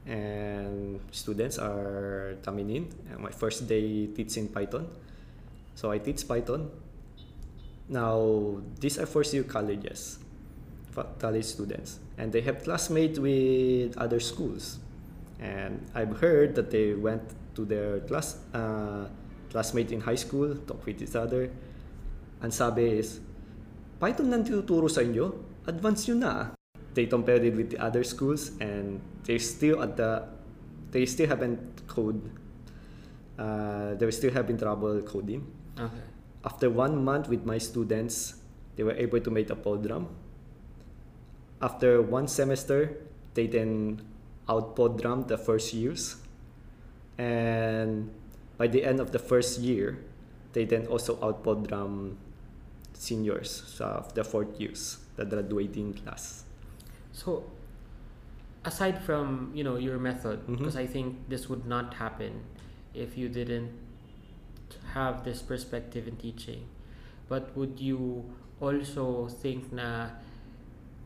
and 0.06 1.00
students 1.12 1.58
are 1.58 2.36
coming 2.44 2.70
in. 2.70 2.90
And 3.10 3.20
my 3.20 3.32
first 3.32 3.68
day 3.68 4.08
teaching 4.08 4.48
Python, 4.48 4.88
so 5.76 5.92
I 5.92 5.98
teach 5.98 6.28
Python. 6.28 6.70
Now 7.90 8.62
these 8.80 8.98
are 9.00 9.06
first 9.06 9.34
year 9.34 9.44
colleges, 9.44 10.20
college 11.20 11.46
students, 11.46 12.00
and 12.18 12.32
they 12.32 12.42
have 12.42 12.64
classmates 12.64 13.20
with 13.20 13.98
other 13.98 14.20
schools, 14.20 14.80
and 15.40 15.84
I've 15.94 16.18
heard 16.20 16.56
that 16.56 16.72
they 16.72 16.94
went 16.94 17.22
to 17.56 17.66
their 17.66 18.00
class 18.08 18.40
uh, 18.54 19.08
classmates 19.52 19.92
in 19.92 20.02
high 20.02 20.16
school, 20.18 20.56
talk 20.66 20.86
with 20.86 21.02
each 21.02 21.16
other, 21.16 21.52
ang 22.42 22.52
sabi 22.52 23.00
is, 23.00 23.20
Python 24.00 24.28
nang 24.28 24.44
tinuturo 24.44 24.90
sa 24.90 25.00
inyo, 25.00 25.32
advance 25.68 26.08
nyo 26.10 26.16
na. 26.18 26.34
They 26.94 27.06
compared 27.06 27.44
it 27.44 27.56
with 27.56 27.72
the 27.72 27.80
other 27.80 28.04
schools 28.04 28.52
and 28.60 29.02
they 29.24 29.40
still 29.40 29.82
at 29.82 29.98
the, 29.98 30.28
they 30.92 31.06
still 31.06 31.28
haven't 31.28 31.88
code, 31.88 32.30
uh, 33.38 33.96
they 33.96 34.06
were 34.06 34.12
still 34.12 34.32
having 34.32 34.58
trouble 34.58 35.02
coding. 35.02 35.48
Okay. 35.80 36.06
After 36.46 36.70
one 36.70 37.04
month 37.04 37.30
with 37.30 37.46
my 37.46 37.58
students, 37.58 38.36
they 38.76 38.84
were 38.84 38.94
able 38.94 39.20
to 39.20 39.32
make 39.32 39.50
a 39.50 39.56
podram. 39.56 40.08
After 41.62 42.02
one 42.02 42.28
semester, 42.28 42.98
they 43.34 43.48
then 43.48 44.02
out 44.50 44.76
podram 44.76 45.28
the 45.28 45.38
first 45.38 45.74
years. 45.74 46.18
And 47.18 48.12
by 48.58 48.68
the 48.68 48.84
end 48.84 49.00
of 49.00 49.12
the 49.12 49.20
first 49.20 49.60
year, 49.60 50.04
they 50.54 50.66
then 50.66 50.88
also 50.88 51.18
out 51.24 51.44
podram 51.44 52.18
seniors, 52.94 53.64
so 53.68 54.06
the 54.14 54.24
fourth 54.24 54.60
years, 54.60 54.98
the 55.16 55.26
graduating 55.26 55.94
class. 55.94 56.44
So 57.14 57.46
aside 58.66 59.00
from, 59.06 59.52
you 59.54 59.64
know, 59.64 59.78
your 59.78 60.00
method, 60.00 60.44
because 60.48 60.76
I 60.76 60.88
think 60.88 61.30
this 61.30 61.48
would 61.48 61.66
not 61.66 61.94
happen 61.96 62.42
if 62.94 63.18
you 63.18 63.30
didn't 63.30 63.72
have 64.94 65.24
this 65.24 65.42
perspective 65.42 66.08
in 66.08 66.18
teaching. 66.18 66.66
But 67.30 67.56
would 67.56 67.80
you 67.80 68.26
also 68.60 69.28
think 69.30 69.72
na 69.72 70.10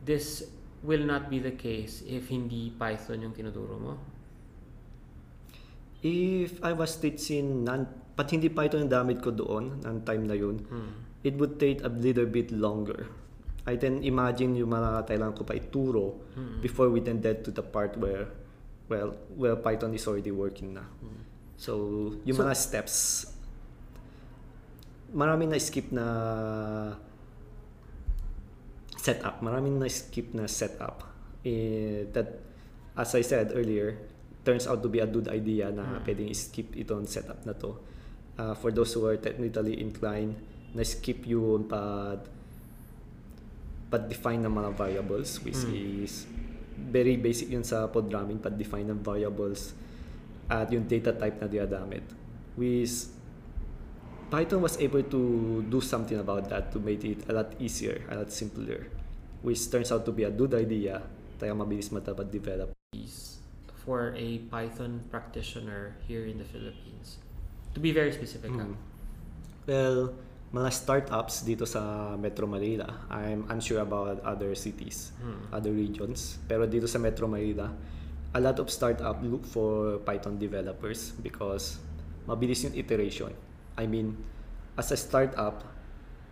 this 0.04 0.48
will 0.82 1.04
not 1.04 1.28
be 1.28 1.38
the 1.38 1.52
case 1.52 2.02
if 2.06 2.28
hindi 2.30 2.72
Python 2.78 3.22
yung 3.22 3.34
tinuturo 3.34 3.76
mo? 3.78 3.94
If 6.00 6.62
I 6.62 6.72
was 6.72 6.94
teaching 6.94 7.66
non, 7.66 7.90
pat 8.14 8.30
hindi 8.30 8.48
Python 8.48 8.86
ang 8.86 8.90
damit 8.90 9.18
ko 9.18 9.34
doon, 9.34 9.82
ng 9.82 10.06
time 10.06 10.24
na 10.30 10.34
yun, 10.38 10.62
Hmm. 10.70 10.94
it 11.26 11.34
would 11.34 11.58
take 11.58 11.82
a 11.82 11.90
little 11.90 12.26
bit 12.26 12.54
longer. 12.54 13.10
I 13.68 13.76
then 13.76 14.00
imagine 14.00 14.56
yung 14.56 14.72
mga 14.72 15.04
kailangan 15.04 15.36
ko 15.36 15.44
pa 15.44 15.52
ituro 15.52 16.16
Mm. 16.32 16.64
before 16.64 16.88
we 16.88 17.04
then 17.04 17.20
get 17.20 17.44
to 17.44 17.52
the 17.52 17.60
part 17.60 18.00
where, 18.00 18.32
well, 18.88 19.12
where 19.36 19.60
Python 19.60 19.92
is 19.92 20.08
already 20.08 20.32
working 20.32 20.72
na. 20.72 20.88
Mm. 21.04 21.20
So, 21.60 21.72
yung 22.24 22.38
So- 22.40 22.48
mga 22.48 22.54
steps, 22.56 23.28
maraming 25.12 25.52
na-skip 25.52 25.92
na 25.92 26.06
setup. 28.96 29.44
Maraming 29.44 29.76
na-skip 29.76 30.32
na 30.32 30.48
setup. 30.48 31.04
Eh, 31.44 32.08
that, 32.16 32.40
as 32.96 33.12
I 33.12 33.20
said 33.20 33.52
earlier, 33.52 34.00
turns 34.44 34.64
out 34.64 34.80
to 34.80 34.88
be 34.88 34.98
a 34.98 35.08
good 35.08 35.28
idea 35.28 35.68
na 35.68 36.00
Mm. 36.00 36.08
pwedeng 36.08 36.32
skip 36.32 36.72
itong 36.72 37.04
setup 37.04 37.44
na 37.44 37.52
to. 37.52 37.76
Uh, 38.38 38.54
for 38.56 38.72
those 38.72 38.94
who 38.94 39.04
are 39.04 39.18
technically 39.18 39.76
inclined, 39.76 40.38
na-skip 40.72 41.26
yun 41.26 41.68
pag 41.68 42.37
pag-define 43.88 44.44
ng 44.44 44.52
mga 44.52 44.70
variables 44.76 45.40
which 45.42 45.58
Mm. 45.64 46.04
is 46.04 46.28
very 46.78 47.16
basic 47.16 47.50
yun 47.50 47.64
sa 47.64 47.88
programming 47.88 48.38
pag-define 48.38 48.86
ng 48.88 49.00
variables 49.00 49.72
at 50.48 50.68
yung 50.72 50.84
data 50.88 51.12
type 51.12 51.40
na 51.40 51.48
dinagamit 51.48 52.04
which 52.56 53.08
Python 54.28 54.60
was 54.60 54.76
able 54.76 55.00
to 55.00 55.20
do 55.72 55.80
something 55.80 56.20
about 56.20 56.52
that 56.52 56.68
to 56.68 56.76
make 56.76 57.00
it 57.00 57.24
a 57.28 57.32
lot 57.32 57.48
easier, 57.56 58.04
a 58.12 58.20
lot 58.20 58.28
simpler 58.28 58.92
which 59.40 59.58
turns 59.72 59.88
out 59.88 60.04
to 60.04 60.12
be 60.12 60.24
a 60.24 60.32
good 60.32 60.52
idea 60.52 61.00
kaya 61.40 61.54
mabilis 61.56 61.88
matapat 61.88 62.28
develop 62.28 62.74
is 62.92 63.38
for 63.88 64.12
a 64.20 64.44
Python 64.52 65.00
practitioner 65.08 65.96
here 66.04 66.28
in 66.28 66.36
the 66.36 66.44
Philippines? 66.44 67.16
To 67.72 67.80
be 67.80 67.88
very 67.88 68.12
specific. 68.12 68.52
Mm. 68.52 68.76
Well, 69.64 70.12
mga 70.48 70.72
startups 70.72 71.44
dito 71.44 71.68
sa 71.68 72.14
Metro 72.16 72.48
Manila, 72.48 72.88
I'm 73.12 73.44
unsure 73.52 73.84
about 73.84 74.24
other 74.24 74.56
cities, 74.56 75.12
Hmm. 75.20 75.52
other 75.52 75.72
regions. 75.72 76.40
Pero 76.48 76.64
dito 76.64 76.88
sa 76.88 76.96
Metro 76.96 77.28
Manila, 77.28 77.68
a 78.32 78.40
lot 78.40 78.56
of 78.56 78.72
startup 78.72 79.20
look 79.20 79.44
for 79.44 80.00
Python 80.00 80.40
developers 80.40 81.12
because 81.20 81.76
mabilis 82.24 82.64
yung 82.64 82.72
iteration. 82.72 83.32
I 83.76 83.84
mean, 83.84 84.16
as 84.76 84.88
a 84.88 84.96
startup, 84.96 85.64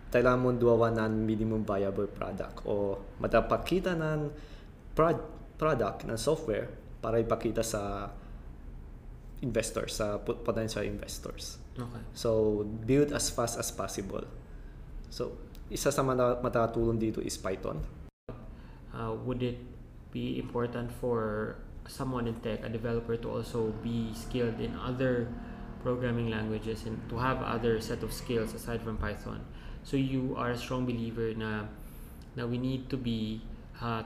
kailangan 0.09 0.39
mo 0.39 0.49
duwawa 0.49 0.89
ng 0.93 1.13
minimum 1.21 1.61
viable 1.61 2.09
product 2.09 2.65
o 2.65 2.97
matapakita 3.21 3.93
ng 3.93 4.33
prod- 4.97 5.29
product 5.57 6.09
ng 6.09 6.17
software 6.17 6.69
para 6.97 7.21
ipakita 7.21 7.61
sa 7.61 8.09
investors, 9.41 10.01
sa 10.01 10.17
pot- 10.17 10.41
potential 10.41 10.81
investors. 10.81 11.61
Okay. 11.77 12.03
So, 12.17 12.65
build 12.85 13.13
as 13.13 13.29
fast 13.29 13.61
as 13.61 13.69
possible. 13.69 14.25
So, 15.13 15.37
isa 15.69 15.93
sa 15.93 16.01
mata- 16.01 16.41
matatulong 16.41 16.97
dito 16.97 17.21
is 17.21 17.37
Python. 17.37 17.77
Uh, 18.89 19.13
would 19.21 19.45
it 19.45 19.61
be 20.09 20.41
important 20.41 20.89
for 20.89 21.55
someone 21.85 22.25
in 22.25 22.35
tech, 22.41 22.65
a 22.65 22.69
developer, 22.69 23.13
to 23.13 23.29
also 23.29 23.69
be 23.85 24.09
skilled 24.17 24.57
in 24.57 24.73
other 24.81 25.29
programming 25.85 26.33
languages 26.33 26.89
and 26.89 26.97
to 27.07 27.21
have 27.21 27.45
other 27.45 27.77
set 27.79 28.01
of 28.01 28.09
skills 28.09 28.57
aside 28.57 28.81
from 28.81 28.97
Python? 28.97 29.45
So 29.85 29.95
you 29.95 30.33
are 30.35 30.51
a 30.51 30.59
strong 30.59 30.83
believer 30.83 31.31
na 31.37 31.69
na 32.35 32.43
we 32.43 32.57
need 32.57 32.89
to 32.89 32.97
be 32.97 33.39
uh, 33.79 34.03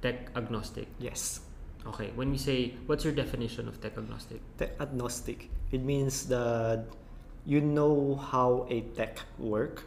tech 0.00 0.32
agnostic. 0.34 0.88
Yes. 0.98 1.44
Okay. 1.86 2.12
When 2.14 2.30
we 2.30 2.38
say, 2.38 2.74
what's 2.86 3.04
your 3.04 3.12
definition 3.12 3.68
of 3.68 3.80
tech 3.80 3.98
agnostic? 3.98 4.40
Tech 4.56 4.72
agnostic. 4.80 5.50
It 5.72 5.82
means 5.82 6.26
that 6.26 6.86
you 7.44 7.60
know 7.60 8.14
how 8.14 8.66
a 8.70 8.82
tech 8.94 9.18
work. 9.38 9.84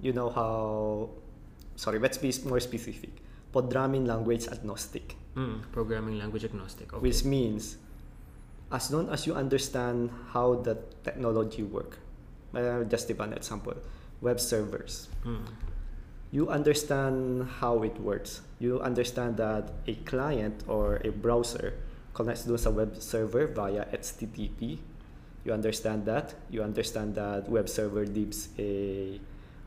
You 0.00 0.12
know 0.12 0.30
how... 0.30 1.10
Sorry, 1.76 1.98
let's 1.98 2.18
be 2.18 2.32
more 2.44 2.60
specific. 2.60 3.10
Programming 3.52 4.06
language 4.06 4.48
agnostic. 4.48 5.16
Mm, 5.36 5.60
programming 5.72 6.18
language 6.18 6.44
agnostic. 6.44 6.92
Okay. 6.92 7.02
Which 7.02 7.24
means, 7.24 7.76
as 8.72 8.90
long 8.90 9.08
as 9.10 9.26
you 9.26 9.34
understand 9.34 10.10
how 10.32 10.56
the 10.56 10.78
technology 11.04 11.62
work, 11.62 11.98
uh, 12.54 12.84
just 12.84 13.08
give 13.08 13.20
an 13.20 13.34
example, 13.34 13.74
web 14.20 14.40
servers. 14.40 15.08
Mm. 15.24 15.44
You 16.30 16.48
understand 16.48 17.48
how 17.60 17.82
it 17.82 17.98
works. 18.00 18.42
You 18.58 18.80
understand 18.80 19.36
that 19.36 19.72
a 19.86 19.94
client 20.06 20.64
or 20.66 20.96
a 21.04 21.10
browser 21.10 21.74
connects 22.14 22.42
to 22.44 22.54
a 22.56 22.70
web 22.70 22.96
server 23.00 23.46
via 23.46 23.86
HTTP. 23.92 24.78
You 25.44 25.52
understand 25.52 26.06
that. 26.06 26.34
You 26.50 26.62
understand 26.62 27.14
that 27.14 27.48
web 27.48 27.68
server 27.68 28.04
gives 28.04 28.48
a 28.58 29.20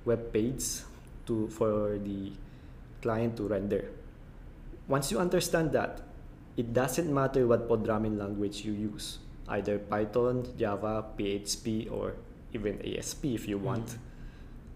web 0.03 0.33
page 0.33 0.83
to 1.27 1.47
for 1.49 1.97
the 2.03 2.33
client 3.01 3.37
to 3.37 3.47
render. 3.47 3.85
Once 4.87 5.11
you 5.11 5.19
understand 5.19 5.71
that, 5.71 6.01
it 6.57 6.73
doesn't 6.73 7.07
matter 7.13 7.47
what 7.47 7.67
programming 7.67 8.17
language 8.17 8.65
you 8.65 8.73
use, 8.73 9.19
either 9.47 9.79
Python, 9.79 10.43
Java, 10.57 11.05
PHP, 11.17 11.89
or 11.89 12.15
even 12.51 12.81
ASP 12.83 13.25
if 13.25 13.47
you 13.47 13.57
want 13.57 13.85
mm. 13.85 13.97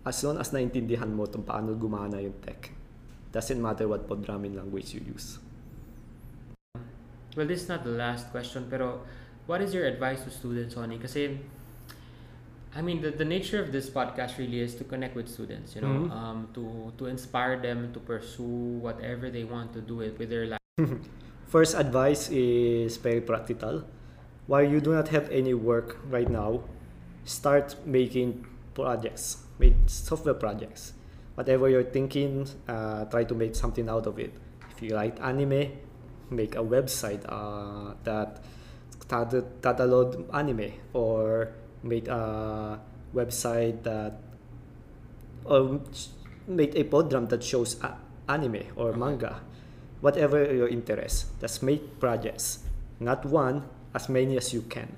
As 0.05 0.23
long 0.23 0.37
as 0.37 0.51
naintindihan 0.51 1.07
mo 1.11 1.25
kung 1.27 1.43
paano 1.43 1.75
gumana 1.75 2.19
yung 2.19 2.35
tech, 2.43 2.71
doesn't 3.31 3.59
matter 3.59 3.87
what 3.87 4.05
programming 4.07 4.55
language 4.55 4.93
you 4.93 5.01
use. 5.07 5.39
Well, 7.35 7.47
this 7.47 7.63
is 7.63 7.69
not 7.69 7.83
the 7.83 7.95
last 7.95 8.29
question, 8.29 8.67
pero 8.69 9.01
what 9.47 9.61
is 9.61 9.73
your 9.73 9.85
advice 9.89 10.21
to 10.23 10.29
students, 10.29 10.75
Honey? 10.75 10.99
Kasi, 11.01 11.39
I 12.75 12.81
mean, 12.81 13.01
the, 13.01 13.09
the 13.11 13.25
nature 13.25 13.61
of 13.61 13.71
this 13.71 13.89
podcast 13.89 14.37
really 14.37 14.59
is 14.59 14.75
to 14.75 14.83
connect 14.83 15.15
with 15.15 15.27
students, 15.29 15.73
you 15.75 15.81
know, 15.81 16.09
Mhm. 16.09 16.11
um, 16.11 16.37
to, 16.53 16.93
to 16.97 17.05
inspire 17.09 17.57
them 17.57 17.89
to 17.93 17.99
pursue 17.99 18.77
whatever 18.81 19.29
they 19.29 19.43
want 19.43 19.73
to 19.73 19.81
do 19.81 20.01
it 20.01 20.17
with 20.19 20.29
their 20.29 20.45
life. 20.45 20.61
First 21.53 21.75
advice 21.77 22.29
is 22.29 22.97
very 22.97 23.21
practical. 23.21 23.85
While 24.45 24.65
you 24.65 24.81
do 24.81 24.91
not 24.93 25.09
have 25.09 25.29
any 25.29 25.53
work 25.53 26.01
right 26.09 26.29
now, 26.29 26.65
start 27.25 27.77
making 27.85 28.45
projects, 28.73 29.42
make 29.59 29.75
software 29.87 30.33
projects. 30.35 30.93
Whatever 31.35 31.69
you're 31.69 31.83
thinking, 31.83 32.47
uh, 32.67 33.05
try 33.05 33.23
to 33.23 33.33
make 33.33 33.55
something 33.55 33.89
out 33.89 34.05
of 34.05 34.19
it. 34.19 34.33
If 34.71 34.81
you 34.81 34.95
like 34.95 35.19
anime, 35.21 35.71
make 36.29 36.55
a 36.55 36.63
website 36.63 37.25
uh, 37.27 37.93
that 38.03 38.43
cat- 39.07 39.61
catalog 39.61 40.25
anime 40.33 40.73
or 40.93 41.53
make 41.83 42.07
a 42.07 42.79
website 43.13 43.83
that 43.83 44.17
or 45.45 45.79
make 46.47 46.75
a 46.75 46.83
program 46.83 47.27
that 47.27 47.43
shows 47.43 47.77
anime 48.27 48.63
or 48.75 48.93
manga 48.93 49.41
whatever 50.01 50.43
your 50.53 50.67
interest 50.67 51.27
just 51.39 51.63
make 51.63 51.99
projects 51.99 52.63
not 52.99 53.25
one 53.25 53.63
as 53.93 54.09
many 54.09 54.37
as 54.37 54.53
you 54.53 54.61
can 54.63 54.95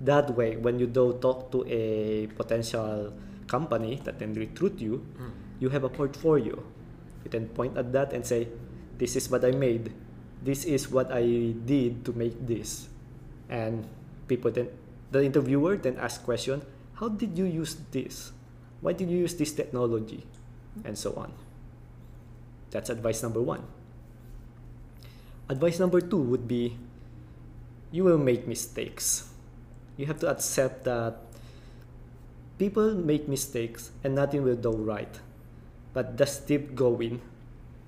that 0.00 0.30
way 0.36 0.56
when 0.56 0.78
you 0.78 0.86
do 0.86 1.18
talk 1.22 1.50
to 1.50 1.64
a 1.66 2.26
potential 2.36 3.12
company 3.48 3.98
that 4.04 4.20
can 4.20 4.36
recruit 4.36 4.76
you 4.78 5.00
Mm. 5.16 5.32
you 5.58 5.68
have 5.72 5.82
a 5.82 5.90
portfolio. 5.90 6.54
You 7.24 7.30
can 7.32 7.48
point 7.50 7.74
at 7.74 7.90
that 7.96 8.12
and 8.14 8.22
say 8.22 8.46
this 9.00 9.16
is 9.16 9.26
what 9.32 9.42
i 9.42 9.50
made. 9.50 9.90
This 10.44 10.62
is 10.68 10.86
what 10.86 11.10
i 11.10 11.24
did 11.66 12.04
to 12.06 12.12
make 12.14 12.36
this. 12.46 12.86
And 13.50 13.88
people 14.30 14.52
then 14.52 14.70
the 15.10 15.24
interviewer 15.24 15.74
then 15.80 15.96
ask 15.98 16.22
question 16.22 16.62
how 17.00 17.08
did 17.08 17.34
you 17.34 17.48
use 17.48 17.74
this? 17.90 18.30
Why 18.84 18.92
did 18.92 19.10
you 19.10 19.18
use 19.18 19.34
this 19.34 19.50
technology? 19.50 20.22
And 20.86 20.94
so 20.94 21.14
on. 21.18 21.34
That's 22.70 22.90
advice 22.90 23.22
number 23.24 23.42
one. 23.42 23.66
Advice 25.48 25.80
number 25.80 25.98
two 26.04 26.20
would 26.20 26.46
be 26.46 26.76
you 27.90 28.04
will 28.04 28.20
make 28.20 28.46
mistakes. 28.46 29.32
You 29.96 30.06
have 30.06 30.20
to 30.20 30.28
accept 30.30 30.84
that 30.84 31.27
people 32.58 32.94
make 32.94 33.28
mistakes 33.28 33.90
and 34.02 34.14
nothing 34.14 34.42
will 34.42 34.56
go 34.56 34.72
right. 34.72 35.20
But 35.94 36.16
just 36.16 36.46
keep 36.46 36.74
going 36.74 37.22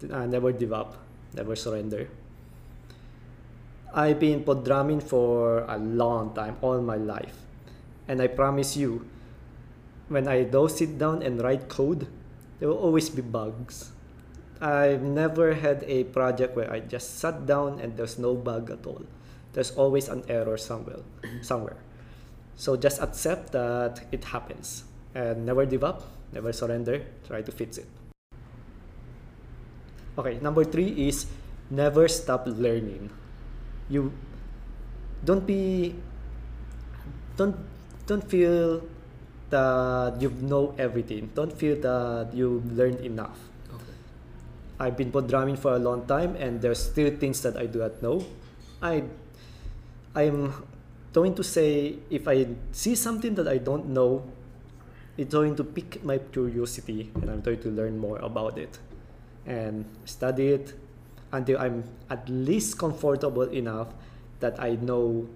uh, 0.08 0.24
never 0.26 0.52
give 0.52 0.72
up 0.72 0.96
never 1.34 1.54
surrender. 1.54 2.08
I've 3.92 4.18
been 4.18 4.44
programming 4.44 5.00
for 5.00 5.64
a 5.66 5.78
long 5.78 6.34
time 6.34 6.56
all 6.62 6.80
my 6.80 6.96
life. 6.96 7.34
And 8.08 8.22
i 8.22 8.26
promise 8.26 8.76
you 8.76 9.06
when 10.08 10.26
i 10.26 10.42
do 10.42 10.68
sit 10.68 10.98
down 10.98 11.22
and 11.22 11.38
write 11.42 11.68
code 11.68 12.08
there 12.58 12.68
will 12.68 12.78
always 12.78 13.08
be 13.10 13.22
bugs. 13.22 13.92
I've 14.60 15.02
never 15.02 15.54
had 15.54 15.84
a 15.86 16.04
project 16.04 16.54
where 16.56 16.70
i 16.70 16.80
just 16.80 17.18
sat 17.18 17.46
down 17.46 17.80
and 17.80 17.96
there's 17.96 18.18
no 18.18 18.34
bug 18.34 18.70
at 18.70 18.86
all. 18.86 19.02
There's 19.52 19.70
always 19.72 20.08
an 20.08 20.24
error 20.28 20.56
somewhere 20.56 21.02
somewhere 21.42 21.78
so 22.60 22.76
just 22.76 23.00
accept 23.00 23.56
that 23.56 24.04
it 24.12 24.20
happens 24.36 24.84
and 25.16 25.48
never 25.48 25.64
give 25.64 25.82
up, 25.82 26.04
never 26.30 26.52
surrender, 26.52 27.00
try 27.26 27.40
to 27.40 27.50
fix 27.50 27.80
it. 27.80 27.88
Okay, 30.18 30.36
number 30.44 30.62
three 30.68 31.08
is 31.08 31.24
never 31.72 32.04
stop 32.06 32.44
learning. 32.44 33.08
You 33.88 34.12
don't 35.24 35.48
be 35.48 35.96
don't 37.40 37.56
don't 38.04 38.28
feel 38.28 38.84
that 39.48 40.20
you 40.20 40.28
know 40.44 40.76
everything. 40.76 41.32
Don't 41.32 41.56
feel 41.56 41.80
that 41.80 42.28
you've 42.36 42.76
learned 42.76 43.00
enough. 43.00 43.40
Okay. 43.72 43.96
I've 44.78 45.00
been 45.00 45.08
programming 45.08 45.56
for 45.56 45.72
a 45.72 45.80
long 45.80 46.04
time 46.04 46.36
and 46.36 46.60
there's 46.60 46.84
still 46.84 47.08
things 47.16 47.40
that 47.40 47.56
I 47.56 47.64
do 47.64 47.80
not 47.80 48.04
know. 48.04 48.20
I 48.84 49.08
I'm 50.12 50.52
going 51.12 51.34
to 51.34 51.42
say 51.42 51.96
if 52.10 52.28
I 52.28 52.46
see 52.72 52.94
something 52.94 53.34
that 53.34 53.48
I 53.48 53.58
don't 53.58 53.86
know, 53.86 54.22
it's 55.16 55.32
going 55.32 55.56
to 55.56 55.64
pique 55.64 56.04
my 56.04 56.18
curiosity 56.18 57.10
and 57.20 57.30
I'm 57.30 57.40
going 57.40 57.60
to 57.60 57.68
learn 57.68 57.98
more 57.98 58.18
about 58.18 58.58
it 58.58 58.78
and 59.46 59.84
study 60.04 60.48
it 60.48 60.74
until 61.32 61.58
I'm 61.58 61.84
at 62.08 62.28
least 62.28 62.78
comfortable 62.78 63.48
enough 63.50 63.88
that 64.40 64.60
I 64.60 64.76
know 64.76 65.28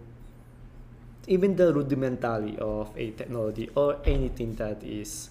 even 1.26 1.56
the 1.56 1.72
rudimentary 1.72 2.56
of 2.58 2.92
a 2.96 3.10
technology 3.12 3.70
or 3.74 3.98
anything 4.04 4.54
that 4.56 4.82
is 4.82 5.30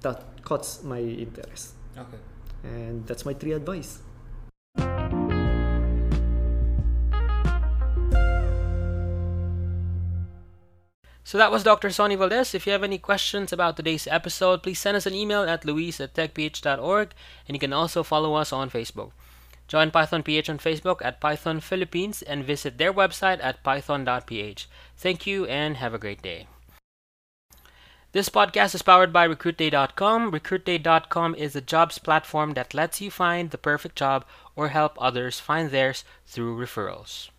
that 0.00 0.44
cuts 0.44 0.82
my 0.82 0.98
interest. 0.98 1.74
Okay. 1.96 2.18
And 2.64 3.06
that's 3.06 3.24
my 3.24 3.34
three 3.34 3.52
advice. 3.52 4.00
So 11.32 11.38
that 11.38 11.50
was 11.50 11.62
Dr. 11.62 11.88
Sony 11.88 12.18
Valdez. 12.18 12.54
If 12.54 12.66
you 12.66 12.72
have 12.72 12.84
any 12.84 12.98
questions 12.98 13.54
about 13.54 13.78
today's 13.78 14.06
episode, 14.06 14.62
please 14.62 14.78
send 14.78 14.98
us 14.98 15.06
an 15.06 15.14
email 15.14 15.44
at 15.44 15.64
luis 15.64 15.98
at 15.98 16.12
techph.org 16.12 17.14
and 17.48 17.56
you 17.56 17.58
can 17.58 17.72
also 17.72 18.02
follow 18.02 18.34
us 18.34 18.52
on 18.52 18.68
Facebook. 18.68 19.12
Join 19.66 19.90
Python 19.90 20.22
PH 20.22 20.50
on 20.50 20.58
Facebook 20.58 21.00
at 21.02 21.22
Python 21.22 21.60
Philippines 21.60 22.20
and 22.20 22.44
visit 22.44 22.76
their 22.76 22.92
website 22.92 23.42
at 23.42 23.64
python.ph. 23.64 24.68
Thank 24.98 25.26
you 25.26 25.46
and 25.46 25.78
have 25.78 25.94
a 25.94 25.98
great 25.98 26.20
day. 26.20 26.48
This 28.12 28.28
podcast 28.28 28.74
is 28.74 28.82
powered 28.82 29.10
by 29.10 29.26
RecruitDay.com. 29.26 30.32
RecruitDay.com 30.32 31.34
is 31.36 31.56
a 31.56 31.62
jobs 31.62 31.96
platform 31.96 32.52
that 32.52 32.74
lets 32.74 33.00
you 33.00 33.10
find 33.10 33.52
the 33.52 33.56
perfect 33.56 33.96
job 33.96 34.26
or 34.54 34.68
help 34.68 35.00
others 35.00 35.40
find 35.40 35.70
theirs 35.70 36.04
through 36.26 36.58
referrals. 36.58 37.31